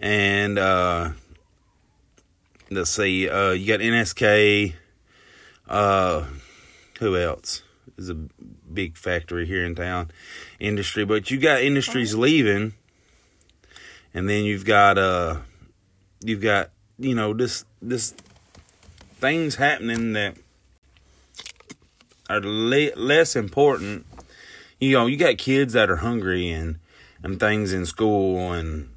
And 0.00 0.58
uh, 0.58 1.10
let's 2.70 2.90
see, 2.90 3.28
uh, 3.28 3.50
you 3.50 3.66
got 3.68 3.80
NSK. 3.80 4.74
Uh, 5.68 6.24
who 6.98 7.16
else 7.16 7.62
is 7.96 8.10
a 8.10 8.14
big 8.14 8.96
factory 8.96 9.46
here 9.46 9.64
in 9.64 9.76
town? 9.76 10.10
Industry, 10.58 11.04
but 11.04 11.30
you 11.30 11.38
got 11.38 11.62
industries 11.62 12.16
leaving, 12.16 12.74
and 14.12 14.28
then 14.28 14.44
you've 14.44 14.64
got 14.64 14.98
uh, 14.98 15.38
you've 16.24 16.40
got 16.40 16.70
you 16.98 17.14
know 17.14 17.32
this 17.32 17.64
this 17.80 18.14
things 19.20 19.56
happening 19.56 20.12
that 20.14 20.36
are 22.28 22.40
le- 22.40 22.96
less 22.96 23.36
important. 23.36 24.06
You 24.80 24.92
know, 24.92 25.06
you 25.06 25.16
got 25.16 25.38
kids 25.38 25.74
that 25.74 25.90
are 25.90 25.96
hungry 25.96 26.50
and 26.50 26.78
and 27.22 27.38
things 27.38 27.72
in 27.72 27.86
school 27.86 28.52
and 28.52 28.88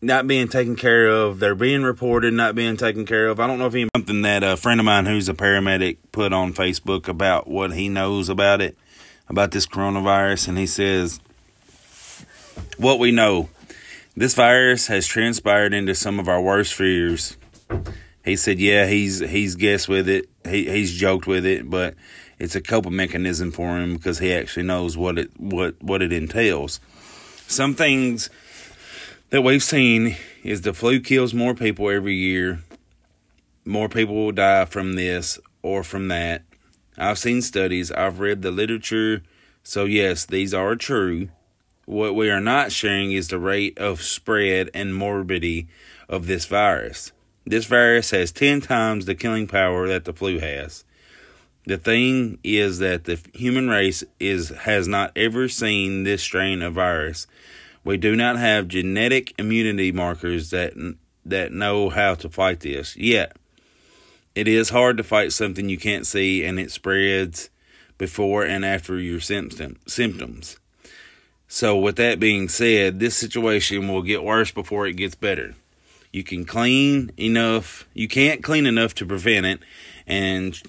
not 0.00 0.26
being 0.26 0.48
taken 0.48 0.76
care 0.76 1.08
of. 1.08 1.40
They're 1.40 1.54
being 1.54 1.82
reported, 1.82 2.32
not 2.32 2.54
being 2.54 2.76
taken 2.76 3.06
care 3.06 3.26
of. 3.26 3.40
I 3.40 3.46
don't 3.46 3.58
know 3.58 3.66
if 3.66 3.72
he 3.72 3.88
something 3.94 4.22
that 4.22 4.44
a 4.44 4.56
friend 4.56 4.78
of 4.80 4.86
mine 4.86 5.06
who's 5.06 5.28
a 5.28 5.34
paramedic 5.34 5.98
put 6.12 6.32
on 6.32 6.52
Facebook 6.52 7.08
about 7.08 7.48
what 7.48 7.72
he 7.72 7.88
knows 7.88 8.28
about 8.28 8.60
it, 8.60 8.76
about 9.28 9.50
this 9.50 9.66
coronavirus, 9.66 10.48
and 10.48 10.58
he 10.58 10.66
says 10.66 11.20
what 12.76 12.98
we 12.98 13.10
know. 13.10 13.48
This 14.16 14.34
virus 14.34 14.86
has 14.86 15.06
transpired 15.06 15.74
into 15.74 15.94
some 15.94 16.18
of 16.18 16.28
our 16.28 16.40
worst 16.40 16.74
fears. 16.74 17.36
He 18.24 18.36
said, 18.36 18.58
"Yeah, 18.58 18.86
he's 18.86 19.20
he's 19.20 19.54
guessed 19.56 19.88
with 19.88 20.08
it. 20.08 20.28
He 20.44 20.68
he's 20.70 20.94
joked 20.94 21.26
with 21.26 21.44
it, 21.44 21.68
but 21.68 21.94
it's 22.38 22.56
a 22.56 22.60
coping 22.60 22.96
mechanism 22.96 23.52
for 23.52 23.78
him 23.78 23.94
because 23.94 24.18
he 24.18 24.32
actually 24.32 24.64
knows 24.64 24.96
what 24.96 25.18
it 25.18 25.30
what 25.38 25.82
what 25.82 26.02
it 26.02 26.12
entails. 26.12 26.80
Some 27.46 27.74
things." 27.74 28.30
that 29.30 29.42
we've 29.42 29.62
seen 29.62 30.16
is 30.44 30.62
the 30.62 30.72
flu 30.72 31.00
kills 31.00 31.34
more 31.34 31.54
people 31.54 31.90
every 31.90 32.14
year. 32.14 32.60
More 33.64 33.88
people 33.88 34.14
will 34.14 34.32
die 34.32 34.64
from 34.64 34.94
this 34.94 35.38
or 35.62 35.82
from 35.82 36.08
that. 36.08 36.42
I've 36.96 37.18
seen 37.18 37.42
studies, 37.42 37.90
I've 37.90 38.20
read 38.20 38.42
the 38.42 38.50
literature, 38.50 39.22
so 39.62 39.84
yes, 39.84 40.24
these 40.24 40.54
are 40.54 40.76
true. 40.76 41.28
What 41.86 42.14
we 42.14 42.30
are 42.30 42.40
not 42.40 42.72
sharing 42.72 43.12
is 43.12 43.28
the 43.28 43.38
rate 43.38 43.78
of 43.78 44.02
spread 44.02 44.70
and 44.74 44.94
morbidity 44.94 45.66
of 46.08 46.26
this 46.26 46.44
virus. 46.44 47.12
This 47.46 47.64
virus 47.64 48.10
has 48.10 48.32
10 48.32 48.60
times 48.60 49.06
the 49.06 49.14
killing 49.14 49.46
power 49.46 49.88
that 49.88 50.04
the 50.04 50.12
flu 50.12 50.38
has. 50.38 50.84
The 51.64 51.78
thing 51.78 52.38
is 52.44 52.78
that 52.80 53.04
the 53.04 53.18
human 53.34 53.68
race 53.68 54.04
is 54.20 54.50
has 54.50 54.86
not 54.86 55.12
ever 55.16 55.48
seen 55.48 56.04
this 56.04 56.22
strain 56.22 56.62
of 56.62 56.74
virus 56.74 57.26
we 57.86 57.96
do 57.96 58.16
not 58.16 58.36
have 58.36 58.66
genetic 58.66 59.32
immunity 59.38 59.92
markers 59.92 60.50
that 60.50 60.74
that 61.24 61.52
know 61.52 61.88
how 61.88 62.16
to 62.16 62.28
fight 62.28 62.60
this 62.60 62.96
yet. 62.96 63.36
It 64.34 64.48
is 64.48 64.70
hard 64.70 64.96
to 64.96 65.04
fight 65.04 65.32
something 65.32 65.68
you 65.68 65.78
can't 65.78 66.04
see 66.04 66.44
and 66.44 66.58
it 66.58 66.72
spreads 66.72 67.48
before 67.96 68.44
and 68.44 68.64
after 68.64 68.98
your 68.98 69.20
symptom, 69.20 69.78
symptoms. 69.86 70.58
So, 71.48 71.76
with 71.76 71.96
that 71.96 72.18
being 72.18 72.48
said, 72.48 72.98
this 72.98 73.16
situation 73.16 73.88
will 73.88 74.02
get 74.02 74.24
worse 74.24 74.50
before 74.50 74.86
it 74.86 74.94
gets 74.94 75.14
better. 75.14 75.54
You 76.12 76.24
can 76.24 76.44
clean 76.44 77.12
enough, 77.16 77.86
you 77.94 78.08
can't 78.08 78.42
clean 78.42 78.66
enough 78.66 78.94
to 78.96 79.06
prevent 79.06 79.46
it, 79.46 79.60
and 80.06 80.60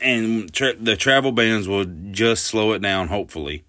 and 0.00 0.52
tra- 0.52 0.76
the 0.76 0.96
travel 0.96 1.32
bans 1.32 1.68
will 1.68 1.86
just 2.10 2.44
slow 2.46 2.72
it 2.72 2.80
down, 2.80 3.08
hopefully. 3.08 3.64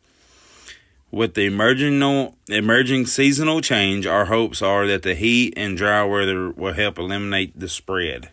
With 1.11 1.35
the 1.35 1.45
emerging, 1.45 2.01
emerging 2.49 3.05
seasonal 3.05 3.61
change, 3.61 4.07
our 4.07 4.25
hopes 4.25 4.61
are 4.61 4.87
that 4.87 5.03
the 5.03 5.13
heat 5.13 5.53
and 5.55 5.77
dry 5.77 6.03
weather 6.03 6.49
will 6.49 6.73
help 6.73 6.97
eliminate 6.97 7.59
the 7.59 7.69
spread. 7.69 8.29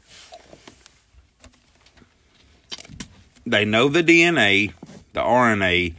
They 3.44 3.64
know 3.64 3.88
the 3.88 4.02
DNA, 4.02 4.72
the 5.12 5.20
RNA, 5.20 5.94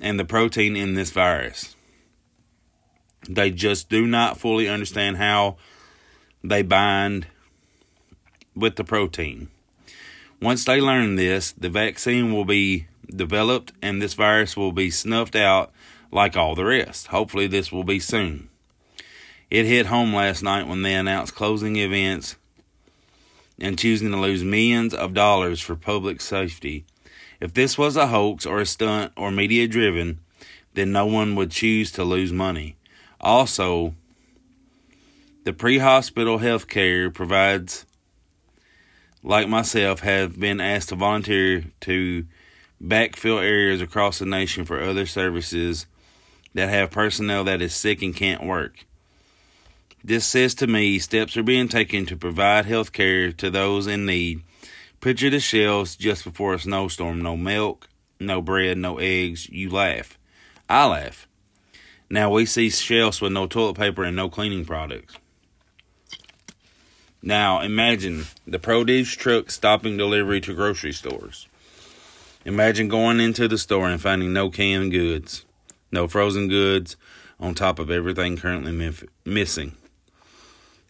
and 0.00 0.18
the 0.18 0.24
protein 0.24 0.76
in 0.76 0.94
this 0.94 1.10
virus. 1.10 1.76
They 3.28 3.50
just 3.50 3.88
do 3.88 4.06
not 4.06 4.38
fully 4.38 4.68
understand 4.68 5.18
how 5.18 5.56
they 6.42 6.62
bind 6.62 7.26
with 8.54 8.76
the 8.76 8.84
protein. 8.84 9.48
Once 10.40 10.64
they 10.64 10.80
learn 10.80 11.16
this, 11.16 11.52
the 11.52 11.68
vaccine 11.68 12.32
will 12.32 12.46
be 12.46 12.86
developed 13.14 13.72
and 13.82 14.00
this 14.00 14.14
virus 14.14 14.56
will 14.56 14.72
be 14.72 14.90
snuffed 14.90 15.36
out 15.36 15.70
like 16.10 16.36
all 16.36 16.54
the 16.54 16.64
rest. 16.64 17.08
Hopefully, 17.08 17.46
this 17.46 17.70
will 17.70 17.84
be 17.84 18.00
soon. 18.00 18.48
It 19.50 19.66
hit 19.66 19.86
home 19.86 20.14
last 20.14 20.42
night 20.42 20.66
when 20.66 20.82
they 20.82 20.94
announced 20.94 21.34
closing 21.34 21.76
events 21.76 22.36
and 23.60 23.78
choosing 23.78 24.10
to 24.10 24.16
lose 24.16 24.42
millions 24.42 24.94
of 24.94 25.12
dollars 25.12 25.60
for 25.60 25.76
public 25.76 26.20
safety. 26.20 26.84
If 27.40 27.54
this 27.54 27.78
was 27.78 27.96
a 27.96 28.08
hoax 28.08 28.44
or 28.44 28.60
a 28.60 28.66
stunt 28.66 29.12
or 29.16 29.30
media 29.30 29.66
driven, 29.66 30.20
then 30.74 30.92
no 30.92 31.06
one 31.06 31.34
would 31.36 31.50
choose 31.50 31.90
to 31.92 32.04
lose 32.04 32.32
money. 32.32 32.76
Also, 33.20 33.94
the 35.44 35.52
pre 35.52 35.78
hospital 35.78 36.38
health 36.38 36.68
care 36.68 37.10
provides, 37.10 37.86
like 39.22 39.48
myself, 39.48 40.00
have 40.00 40.38
been 40.38 40.60
asked 40.60 40.90
to 40.90 40.96
volunteer 40.96 41.64
to 41.80 42.26
backfill 42.82 43.42
areas 43.42 43.80
across 43.80 44.18
the 44.18 44.26
nation 44.26 44.64
for 44.64 44.82
other 44.82 45.06
services 45.06 45.86
that 46.54 46.68
have 46.68 46.90
personnel 46.90 47.44
that 47.44 47.62
is 47.62 47.74
sick 47.74 48.02
and 48.02 48.14
can't 48.14 48.44
work. 48.44 48.86
This 50.02 50.24
says 50.24 50.54
to 50.56 50.66
me 50.66 50.98
steps 50.98 51.36
are 51.36 51.42
being 51.42 51.68
taken 51.68 52.06
to 52.06 52.16
provide 52.16 52.64
health 52.64 52.92
care 52.92 53.32
to 53.32 53.50
those 53.50 53.86
in 53.86 54.06
need. 54.06 54.42
Picture 55.00 55.30
the 55.30 55.40
shelves 55.40 55.96
just 55.96 56.24
before 56.24 56.54
a 56.54 56.58
snowstorm 56.58 57.22
no 57.22 57.36
milk, 57.36 57.88
no 58.18 58.42
bread, 58.42 58.78
no 58.78 58.98
eggs. 58.98 59.48
You 59.48 59.70
laugh. 59.70 60.18
I 60.68 60.86
laugh. 60.86 61.26
Now 62.08 62.30
we 62.30 62.44
see 62.46 62.70
shelves 62.70 63.20
with 63.20 63.32
no 63.32 63.46
toilet 63.46 63.76
paper 63.76 64.04
and 64.04 64.16
no 64.16 64.28
cleaning 64.28 64.64
products. 64.64 65.16
Now 67.22 67.60
imagine 67.60 68.26
the 68.46 68.58
produce 68.58 69.12
truck 69.12 69.50
stopping 69.50 69.96
delivery 69.96 70.40
to 70.42 70.54
grocery 70.54 70.92
stores. 70.92 71.46
Imagine 72.44 72.88
going 72.88 73.20
into 73.20 73.48
the 73.48 73.58
store 73.58 73.88
and 73.88 74.00
finding 74.00 74.32
no 74.32 74.50
canned 74.50 74.92
goods 74.92 75.44
no 75.92 76.06
frozen 76.06 76.48
goods 76.48 76.96
on 77.38 77.54
top 77.54 77.78
of 77.78 77.90
everything 77.90 78.36
currently 78.36 78.72
mif- 78.72 79.08
missing. 79.24 79.76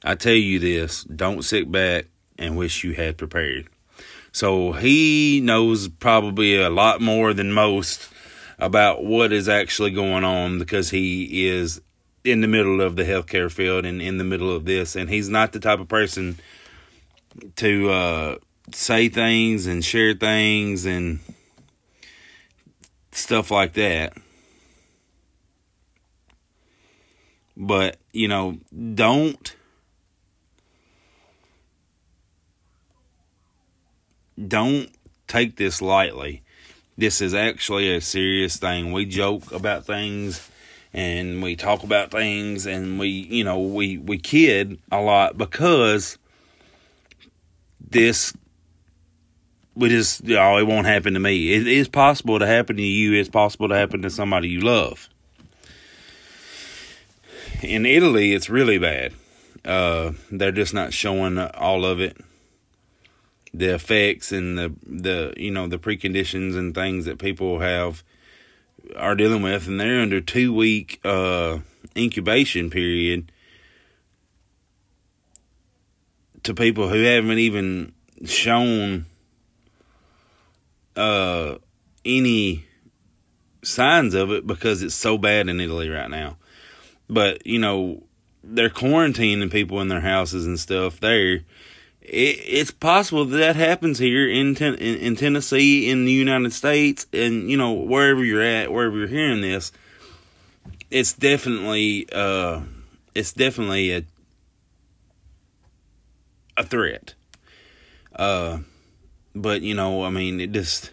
I 0.02 0.14
tell 0.14 0.34
you 0.34 0.58
this 0.58 1.04
don't 1.04 1.42
sit 1.42 1.70
back 1.70 2.06
and 2.38 2.56
wish 2.56 2.84
you 2.84 2.94
had 2.94 3.18
prepared. 3.18 3.68
So 4.32 4.72
he 4.72 5.40
knows 5.42 5.88
probably 5.88 6.60
a 6.60 6.70
lot 6.70 7.00
more 7.00 7.34
than 7.34 7.52
most 7.52 8.08
about 8.58 9.04
what 9.04 9.32
is 9.32 9.48
actually 9.48 9.90
going 9.90 10.22
on 10.24 10.58
because 10.58 10.90
he 10.90 11.48
is 11.48 11.80
in 12.24 12.40
the 12.42 12.48
middle 12.48 12.80
of 12.80 12.96
the 12.96 13.04
healthcare 13.04 13.50
field 13.50 13.84
and 13.86 14.00
in 14.00 14.18
the 14.18 14.24
middle 14.24 14.54
of 14.54 14.64
this. 14.64 14.94
And 14.94 15.08
he's 15.08 15.28
not 15.28 15.52
the 15.52 15.60
type 15.60 15.80
of 15.80 15.88
person 15.88 16.38
to 17.56 17.90
uh, 17.90 18.36
say 18.72 19.08
things 19.08 19.66
and 19.66 19.84
share 19.84 20.14
things 20.14 20.84
and 20.84 21.20
stuff 23.12 23.50
like 23.50 23.72
that. 23.74 24.12
But, 27.56 27.98
you 28.12 28.28
know, 28.28 28.58
don't 28.94 29.54
don't 34.48 34.90
take 35.26 35.56
this 35.56 35.80
lightly. 35.80 36.42
This 36.96 37.20
is 37.20 37.34
actually 37.34 37.94
a 37.94 38.00
serious 38.00 38.56
thing. 38.56 38.92
We 38.92 39.06
joke 39.06 39.52
about 39.52 39.86
things 39.86 40.48
and 40.92 41.42
we 41.42 41.56
talk 41.56 41.82
about 41.82 42.10
things 42.10 42.66
and 42.66 42.98
we, 42.98 43.08
you 43.08 43.44
know, 43.44 43.60
we 43.60 43.98
we 43.98 44.18
kid 44.18 44.78
a 44.90 45.00
lot 45.00 45.38
because 45.38 46.18
this 47.80 48.34
we 49.74 49.88
just 49.88 50.24
know, 50.24 50.58
it 50.58 50.66
won't 50.66 50.86
happen 50.86 51.14
to 51.14 51.20
me. 51.20 51.54
It 51.54 51.66
is 51.66 51.88
possible 51.88 52.38
to 52.38 52.46
happen 52.46 52.76
to 52.76 52.82
you. 52.82 53.14
It's 53.14 53.28
possible 53.28 53.68
to 53.68 53.76
happen 53.76 54.02
to 54.02 54.10
somebody 54.10 54.48
you 54.48 54.60
love 54.60 55.08
in 57.62 57.86
Italy, 57.86 58.32
it's 58.32 58.48
really 58.48 58.78
bad. 58.78 59.12
Uh, 59.64 60.12
they're 60.30 60.52
just 60.52 60.72
not 60.72 60.92
showing 60.92 61.38
all 61.38 61.84
of 61.84 62.00
it, 62.00 62.16
the 63.52 63.74
effects 63.74 64.32
and 64.32 64.56
the 64.56 64.72
the 64.86 65.34
you 65.36 65.50
know 65.50 65.66
the 65.66 65.78
preconditions 65.78 66.56
and 66.56 66.74
things 66.74 67.04
that 67.04 67.18
people 67.18 67.60
have 67.60 68.02
are 68.96 69.14
dealing 69.14 69.42
with, 69.42 69.66
and 69.66 69.80
they're 69.80 70.00
under 70.00 70.20
two 70.20 70.54
week 70.54 71.00
uh, 71.04 71.58
incubation 71.96 72.70
period 72.70 73.30
to 76.42 76.54
people 76.54 76.88
who 76.88 77.02
haven't 77.02 77.38
even 77.38 77.92
shown 78.24 79.06
uh, 80.96 81.56
any 82.04 82.64
signs 83.62 84.14
of 84.14 84.30
it 84.30 84.46
because 84.46 84.82
it's 84.82 84.94
so 84.94 85.18
bad 85.18 85.48
in 85.48 85.60
Italy 85.60 85.88
right 85.88 86.10
now. 86.10 86.36
But 87.08 87.46
you 87.46 87.58
know, 87.58 88.02
they're 88.42 88.70
quarantining 88.70 89.50
people 89.50 89.80
in 89.80 89.88
their 89.88 90.00
houses 90.00 90.46
and 90.46 90.58
stuff 90.58 91.00
there. 91.00 91.40
It, 92.10 92.40
it's 92.44 92.72
possible 92.72 93.24
that 93.24 93.36
that 93.36 93.56
happens 93.56 94.00
here 94.00 94.28
in, 94.28 94.56
ten, 94.56 94.74
in 94.74 94.96
in 94.96 95.16
Tennessee, 95.16 95.88
in 95.88 96.04
the 96.04 96.12
United 96.12 96.52
States, 96.52 97.06
and 97.12 97.48
you 97.48 97.56
know 97.56 97.72
wherever 97.72 98.24
you're 98.24 98.42
at, 98.42 98.72
wherever 98.72 98.98
you're 98.98 99.06
hearing 99.06 99.42
this. 99.42 99.70
It's 100.90 101.12
definitely 101.12 102.08
uh, 102.12 102.62
it's 103.14 103.32
definitely 103.32 103.92
a 103.92 104.04
a 106.56 106.64
threat. 106.64 107.14
Uh, 108.16 108.58
but 109.36 109.62
you 109.62 109.74
know, 109.74 110.02
I 110.02 110.10
mean, 110.10 110.40
it 110.40 110.50
just 110.50 110.90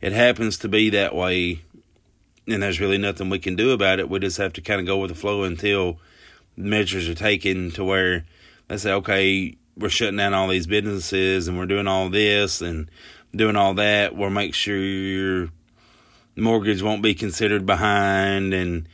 it 0.00 0.12
happens 0.12 0.58
to 0.58 0.68
be 0.68 0.90
that 0.90 1.14
way, 1.14 1.62
and 2.48 2.60
there's 2.60 2.80
really 2.80 2.98
nothing 2.98 3.30
we 3.30 3.38
can 3.38 3.54
do 3.54 3.70
about 3.70 4.00
it. 4.00 4.10
We 4.10 4.18
just 4.18 4.38
have 4.38 4.52
to 4.54 4.60
kind 4.62 4.80
of 4.80 4.86
go 4.88 4.98
with 4.98 5.10
the 5.10 5.14
flow 5.14 5.44
until 5.44 6.00
measures 6.56 7.08
are 7.08 7.14
taken 7.14 7.70
to 7.70 7.84
where 7.84 8.24
they 8.66 8.78
say, 8.78 8.92
okay, 8.94 9.56
we're 9.78 9.88
shutting 9.88 10.16
down 10.16 10.34
all 10.34 10.48
these 10.48 10.66
businesses 10.66 11.48
and 11.48 11.56
we're 11.56 11.66
doing 11.66 11.86
all 11.86 12.10
this 12.10 12.60
and 12.60 12.90
doing 13.34 13.56
all 13.56 13.74
that. 13.74 14.16
We'll 14.16 14.30
make 14.30 14.54
sure 14.54 14.76
your 14.76 15.50
mortgage 16.36 16.82
won't 16.82 17.02
be 17.02 17.14
considered 17.14 17.64
behind 17.64 18.52
and 18.54 18.88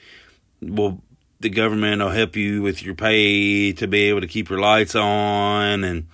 we'll 0.60 1.00
the 1.40 1.50
government 1.50 2.00
will 2.00 2.10
help 2.10 2.36
you 2.36 2.62
with 2.62 2.82
your 2.82 2.94
pay 2.94 3.72
to 3.72 3.86
be 3.86 4.04
able 4.04 4.22
to 4.22 4.26
keep 4.26 4.48
your 4.48 4.60
lights 4.60 4.94
on 4.94 5.84
and 5.84 6.06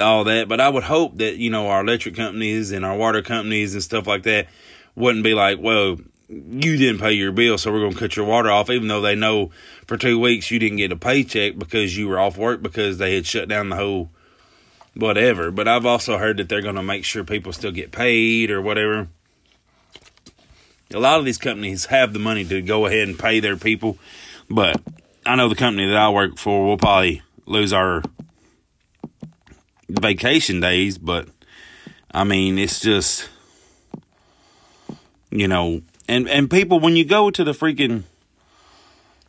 all 0.00 0.24
that. 0.24 0.48
But 0.48 0.60
I 0.60 0.68
would 0.68 0.82
hope 0.82 1.18
that, 1.18 1.36
you 1.36 1.50
know, 1.50 1.68
our 1.68 1.82
electric 1.82 2.16
companies 2.16 2.72
and 2.72 2.84
our 2.84 2.96
water 2.96 3.22
companies 3.22 3.74
and 3.74 3.82
stuff 3.82 4.08
like 4.08 4.24
that 4.24 4.48
wouldn't 4.96 5.22
be 5.22 5.34
like, 5.34 5.58
well, 5.60 5.98
you 6.28 6.76
didn't 6.76 7.00
pay 7.00 7.12
your 7.12 7.32
bill, 7.32 7.58
so 7.58 7.72
we're 7.72 7.80
going 7.80 7.92
to 7.92 7.98
cut 7.98 8.16
your 8.16 8.26
water 8.26 8.50
off, 8.50 8.70
even 8.70 8.88
though 8.88 9.00
they 9.00 9.14
know 9.14 9.50
for 9.86 9.96
two 9.96 10.18
weeks 10.18 10.50
you 10.50 10.58
didn't 10.58 10.78
get 10.78 10.92
a 10.92 10.96
paycheck 10.96 11.56
because 11.58 11.96
you 11.96 12.08
were 12.08 12.18
off 12.18 12.36
work 12.36 12.62
because 12.62 12.98
they 12.98 13.14
had 13.14 13.26
shut 13.26 13.48
down 13.48 13.68
the 13.68 13.76
whole 13.76 14.10
whatever. 14.94 15.50
But 15.50 15.68
I've 15.68 15.86
also 15.86 16.18
heard 16.18 16.38
that 16.38 16.48
they're 16.48 16.62
going 16.62 16.74
to 16.74 16.82
make 16.82 17.04
sure 17.04 17.22
people 17.22 17.52
still 17.52 17.72
get 17.72 17.92
paid 17.92 18.50
or 18.50 18.60
whatever. 18.60 19.08
A 20.94 20.98
lot 21.00 21.18
of 21.18 21.24
these 21.24 21.38
companies 21.38 21.86
have 21.86 22.12
the 22.12 22.18
money 22.18 22.44
to 22.44 22.62
go 22.62 22.86
ahead 22.86 23.08
and 23.08 23.18
pay 23.18 23.40
their 23.40 23.56
people 23.56 23.98
but 24.48 24.80
I 25.24 25.36
know 25.36 25.48
the 25.48 25.54
company 25.54 25.86
that 25.86 25.96
I 25.96 26.08
work 26.10 26.36
for 26.38 26.64
will 26.64 26.76
probably 26.76 27.22
lose 27.46 27.72
our 27.72 28.02
vacation 29.88 30.60
days, 30.60 30.98
but 30.98 31.28
I 32.12 32.24
mean, 32.24 32.58
it's 32.58 32.80
just 32.80 33.28
you 35.30 35.48
know, 35.48 35.82
and 36.08 36.28
and 36.28 36.50
people 36.50 36.80
when 36.80 36.96
you 36.96 37.04
go 37.04 37.30
to 37.30 37.44
the 37.44 37.52
freaking 37.52 38.04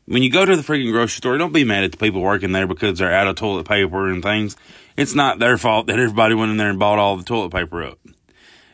when 0.05 0.23
you 0.23 0.31
go 0.31 0.45
to 0.45 0.55
the 0.55 0.61
freaking 0.61 0.91
grocery 0.91 1.17
store, 1.17 1.37
don't 1.37 1.53
be 1.53 1.65
mad 1.65 1.83
at 1.83 1.91
the 1.91 1.97
people 1.97 2.21
working 2.21 2.53
there 2.53 2.65
because 2.65 2.97
they're 2.99 3.13
out 3.13 3.27
of 3.27 3.35
toilet 3.35 3.67
paper 3.67 4.09
and 4.09 4.23
things. 4.23 4.55
It's 4.95 5.13
not 5.13 5.39
their 5.39 5.57
fault 5.57 5.87
that 5.87 5.99
everybody 5.99 6.33
went 6.33 6.51
in 6.51 6.57
there 6.57 6.69
and 6.69 6.79
bought 6.79 6.97
all 6.97 7.17
the 7.17 7.23
toilet 7.23 7.51
paper 7.51 7.83
up. 7.83 7.99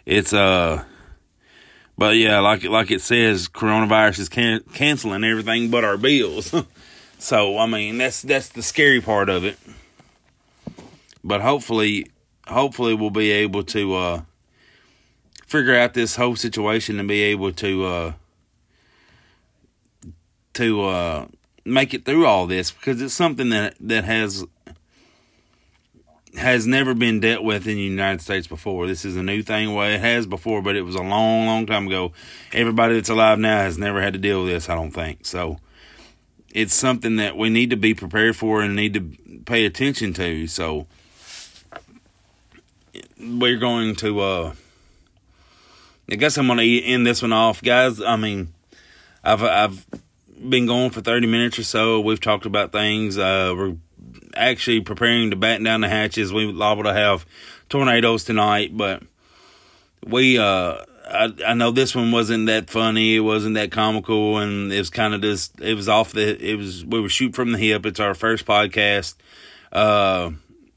It's 0.05 0.33
uh 0.33 0.83
but 1.97 2.15
yeah, 2.15 2.39
like 2.39 2.63
like 2.63 2.91
it 2.91 3.01
says, 3.01 3.47
coronavirus 3.47 4.19
is 4.19 4.29
can- 4.29 4.63
canceling 4.73 5.23
everything 5.23 5.69
but 5.69 5.83
our 5.83 5.97
bills. 5.97 6.53
so 7.19 7.57
I 7.57 7.65
mean, 7.65 7.97
that's 7.97 8.21
that's 8.21 8.49
the 8.49 8.63
scary 8.63 9.01
part 9.01 9.29
of 9.29 9.45
it. 9.45 9.57
But 11.23 11.41
hopefully, 11.41 12.07
hopefully 12.47 12.93
we'll 12.93 13.09
be 13.09 13.31
able 13.31 13.63
to 13.63 13.95
uh, 13.95 14.21
figure 15.45 15.75
out 15.75 15.93
this 15.93 16.15
whole 16.15 16.35
situation 16.35 16.99
and 16.99 17.07
be 17.07 17.21
able 17.21 17.51
to 17.53 17.85
uh, 17.85 18.13
to 20.53 20.83
uh, 20.83 21.27
make 21.65 21.93
it 21.93 22.05
through 22.05 22.25
all 22.25 22.47
this 22.47 22.71
because 22.71 23.01
it's 23.01 23.13
something 23.13 23.49
that 23.49 23.75
that 23.79 24.03
has 24.03 24.45
has 26.35 26.65
never 26.65 26.93
been 26.93 27.19
dealt 27.19 27.43
with 27.43 27.67
in 27.67 27.75
the 27.75 27.81
United 27.81 28.21
States 28.21 28.47
before. 28.47 28.87
This 28.87 29.05
is 29.05 29.15
a 29.15 29.23
new 29.23 29.43
thing. 29.43 29.73
Well, 29.73 29.89
it 29.89 29.99
has 29.99 30.25
before, 30.25 30.61
but 30.61 30.75
it 30.75 30.81
was 30.81 30.95
a 30.95 31.01
long, 31.01 31.45
long 31.45 31.65
time 31.65 31.87
ago. 31.87 32.11
Everybody 32.51 32.95
that's 32.95 33.09
alive 33.09 33.37
now 33.37 33.57
has 33.57 33.77
never 33.77 34.01
had 34.01 34.13
to 34.13 34.19
deal 34.19 34.43
with 34.43 34.51
this, 34.51 34.67
I 34.67 34.75
don't 34.75 34.91
think. 34.91 35.25
So 35.25 35.59
it's 36.51 36.73
something 36.73 37.17
that 37.17 37.37
we 37.37 37.49
need 37.49 37.69
to 37.69 37.75
be 37.75 37.93
prepared 37.93 38.35
for 38.35 38.61
and 38.61 38.75
need 38.75 38.95
to 38.95 39.41
pay 39.45 39.65
attention 39.65 40.13
to. 40.13 40.47
So 40.47 40.87
we're 43.19 43.57
going 43.57 43.95
to, 43.97 44.19
uh, 44.19 44.53
I 46.11 46.15
guess 46.15 46.37
I'm 46.37 46.47
to 46.47 46.83
end 46.83 47.07
this 47.07 47.21
one 47.21 47.33
off, 47.33 47.61
guys. 47.61 48.01
I 48.01 48.15
mean, 48.15 48.53
I've, 49.23 49.43
I've 49.43 49.85
been 50.49 50.65
going 50.65 50.89
for 50.91 51.01
30 51.01 51.27
minutes 51.27 51.57
or 51.57 51.63
so. 51.63 51.99
We've 52.01 52.19
talked 52.19 52.45
about 52.45 52.71
things. 52.71 53.17
Uh, 53.17 53.53
we're 53.55 53.75
actually 54.35 54.81
preparing 54.81 55.29
to 55.29 55.35
batten 55.35 55.63
down 55.63 55.81
the 55.81 55.89
hatches. 55.89 56.33
We 56.33 56.45
liable 56.45 56.83
to 56.83 56.93
have 56.93 57.25
tornadoes 57.69 58.23
tonight, 58.23 58.75
but 58.75 59.03
we 60.05 60.37
uh 60.37 60.77
I 61.05 61.33
I 61.45 61.53
know 61.53 61.71
this 61.71 61.95
one 61.95 62.11
wasn't 62.11 62.47
that 62.47 62.69
funny, 62.69 63.15
it 63.15 63.21
wasn't 63.21 63.55
that 63.55 63.71
comical 63.71 64.37
and 64.37 64.71
it 64.71 64.77
was 64.77 64.89
kind 64.89 65.13
of 65.13 65.21
just 65.21 65.59
it 65.61 65.75
was 65.75 65.89
off 65.89 66.13
the 66.13 66.51
it 66.51 66.55
was 66.55 66.85
we 66.85 66.99
were 66.99 67.09
shoot 67.09 67.35
from 67.35 67.51
the 67.51 67.57
hip. 67.57 67.85
It's 67.85 67.99
our 67.99 68.13
first 68.13 68.45
podcast. 68.45 69.15
Uh 69.71 70.31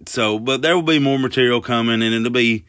so 0.06 0.38
but 0.38 0.62
there 0.62 0.74
will 0.74 0.82
be 0.82 0.98
more 0.98 1.18
material 1.18 1.60
coming 1.60 2.02
and 2.02 2.14
it'll 2.14 2.30
be 2.30 2.64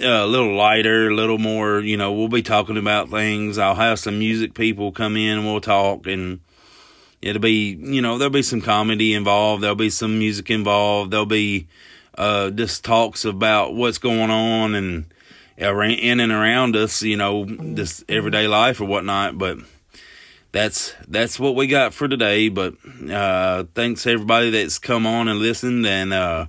a 0.00 0.26
little 0.26 0.54
lighter, 0.54 1.08
a 1.08 1.14
little 1.14 1.38
more, 1.38 1.80
you 1.80 1.96
know, 1.96 2.12
we'll 2.12 2.28
be 2.28 2.42
talking 2.42 2.76
about 2.76 3.10
things. 3.10 3.58
I'll 3.58 3.74
have 3.74 3.98
some 3.98 4.18
music 4.18 4.54
people 4.54 4.92
come 4.92 5.16
in 5.16 5.38
and 5.38 5.46
we'll 5.46 5.60
talk 5.60 6.06
and 6.06 6.40
It'll 7.22 7.42
be, 7.42 7.76
you 7.78 8.00
know, 8.00 8.16
there'll 8.16 8.30
be 8.30 8.42
some 8.42 8.62
comedy 8.62 9.12
involved. 9.12 9.62
There'll 9.62 9.76
be 9.76 9.90
some 9.90 10.18
music 10.18 10.50
involved. 10.50 11.10
There'll 11.10 11.26
be 11.26 11.66
uh, 12.16 12.50
just 12.50 12.82
talks 12.82 13.24
about 13.24 13.74
what's 13.74 13.98
going 13.98 14.30
on 14.30 14.74
and 14.74 15.04
in 15.58 16.20
and 16.20 16.32
around 16.32 16.76
us, 16.76 17.02
you 17.02 17.18
know, 17.18 17.44
just 17.44 18.04
everyday 18.08 18.48
life 18.48 18.80
or 18.80 18.86
whatnot. 18.86 19.36
But 19.36 19.58
that's 20.52 20.94
that's 21.06 21.38
what 21.38 21.54
we 21.54 21.66
got 21.66 21.92
for 21.92 22.08
today. 22.08 22.48
But 22.48 22.74
uh, 23.10 23.64
thanks 23.74 24.06
everybody 24.06 24.50
that's 24.50 24.78
come 24.78 25.06
on 25.06 25.28
and 25.28 25.40
listened, 25.40 25.86
and 25.86 26.14
uh, 26.14 26.46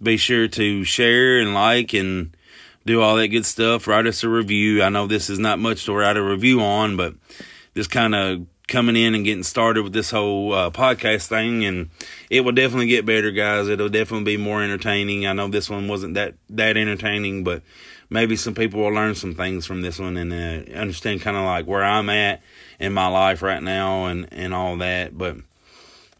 be 0.00 0.16
sure 0.16 0.46
to 0.46 0.84
share 0.84 1.40
and 1.40 1.52
like 1.52 1.94
and 1.94 2.36
do 2.86 3.00
all 3.00 3.16
that 3.16 3.28
good 3.28 3.46
stuff. 3.46 3.86
Write 3.86 4.06
us 4.06 4.24
a 4.24 4.28
review. 4.28 4.82
I 4.82 4.88
know 4.88 5.06
this 5.06 5.30
is 5.30 5.38
not 5.38 5.58
much 5.58 5.84
to 5.84 5.94
write 5.94 6.16
a 6.16 6.22
review 6.22 6.60
on, 6.60 6.96
but 6.96 7.14
just 7.74 7.90
kind 7.90 8.14
of 8.14 8.46
coming 8.70 8.96
in 8.96 9.14
and 9.14 9.24
getting 9.24 9.42
started 9.42 9.82
with 9.82 9.92
this 9.92 10.10
whole 10.10 10.54
uh, 10.54 10.70
podcast 10.70 11.26
thing, 11.26 11.64
and 11.64 11.90
it 12.30 12.42
will 12.42 12.52
definitely 12.52 12.86
get 12.86 13.04
better, 13.04 13.30
guys. 13.30 13.68
It'll 13.68 13.88
definitely 13.88 14.36
be 14.36 14.42
more 14.42 14.62
entertaining. 14.62 15.26
I 15.26 15.34
know 15.34 15.48
this 15.48 15.68
one 15.68 15.88
wasn't 15.88 16.14
that 16.14 16.34
that 16.48 16.76
entertaining, 16.76 17.44
but 17.44 17.62
maybe 18.08 18.36
some 18.36 18.54
people 18.54 18.80
will 18.80 18.92
learn 18.92 19.14
some 19.14 19.34
things 19.34 19.66
from 19.66 19.82
this 19.82 19.98
one 19.98 20.16
and 20.16 20.32
uh, 20.32 20.78
understand 20.78 21.20
kind 21.20 21.36
of 21.36 21.44
like 21.44 21.66
where 21.66 21.84
I'm 21.84 22.08
at 22.08 22.42
in 22.78 22.92
my 22.94 23.08
life 23.08 23.42
right 23.42 23.62
now 23.62 24.06
and 24.06 24.28
and 24.32 24.54
all 24.54 24.76
that. 24.78 25.18
But 25.18 25.36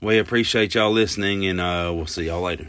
we 0.02 0.18
appreciate 0.18 0.74
y'all 0.74 0.92
listening, 0.92 1.46
and 1.46 1.60
uh, 1.60 1.92
we'll 1.94 2.06
see 2.06 2.26
y'all 2.26 2.42
later. 2.42 2.68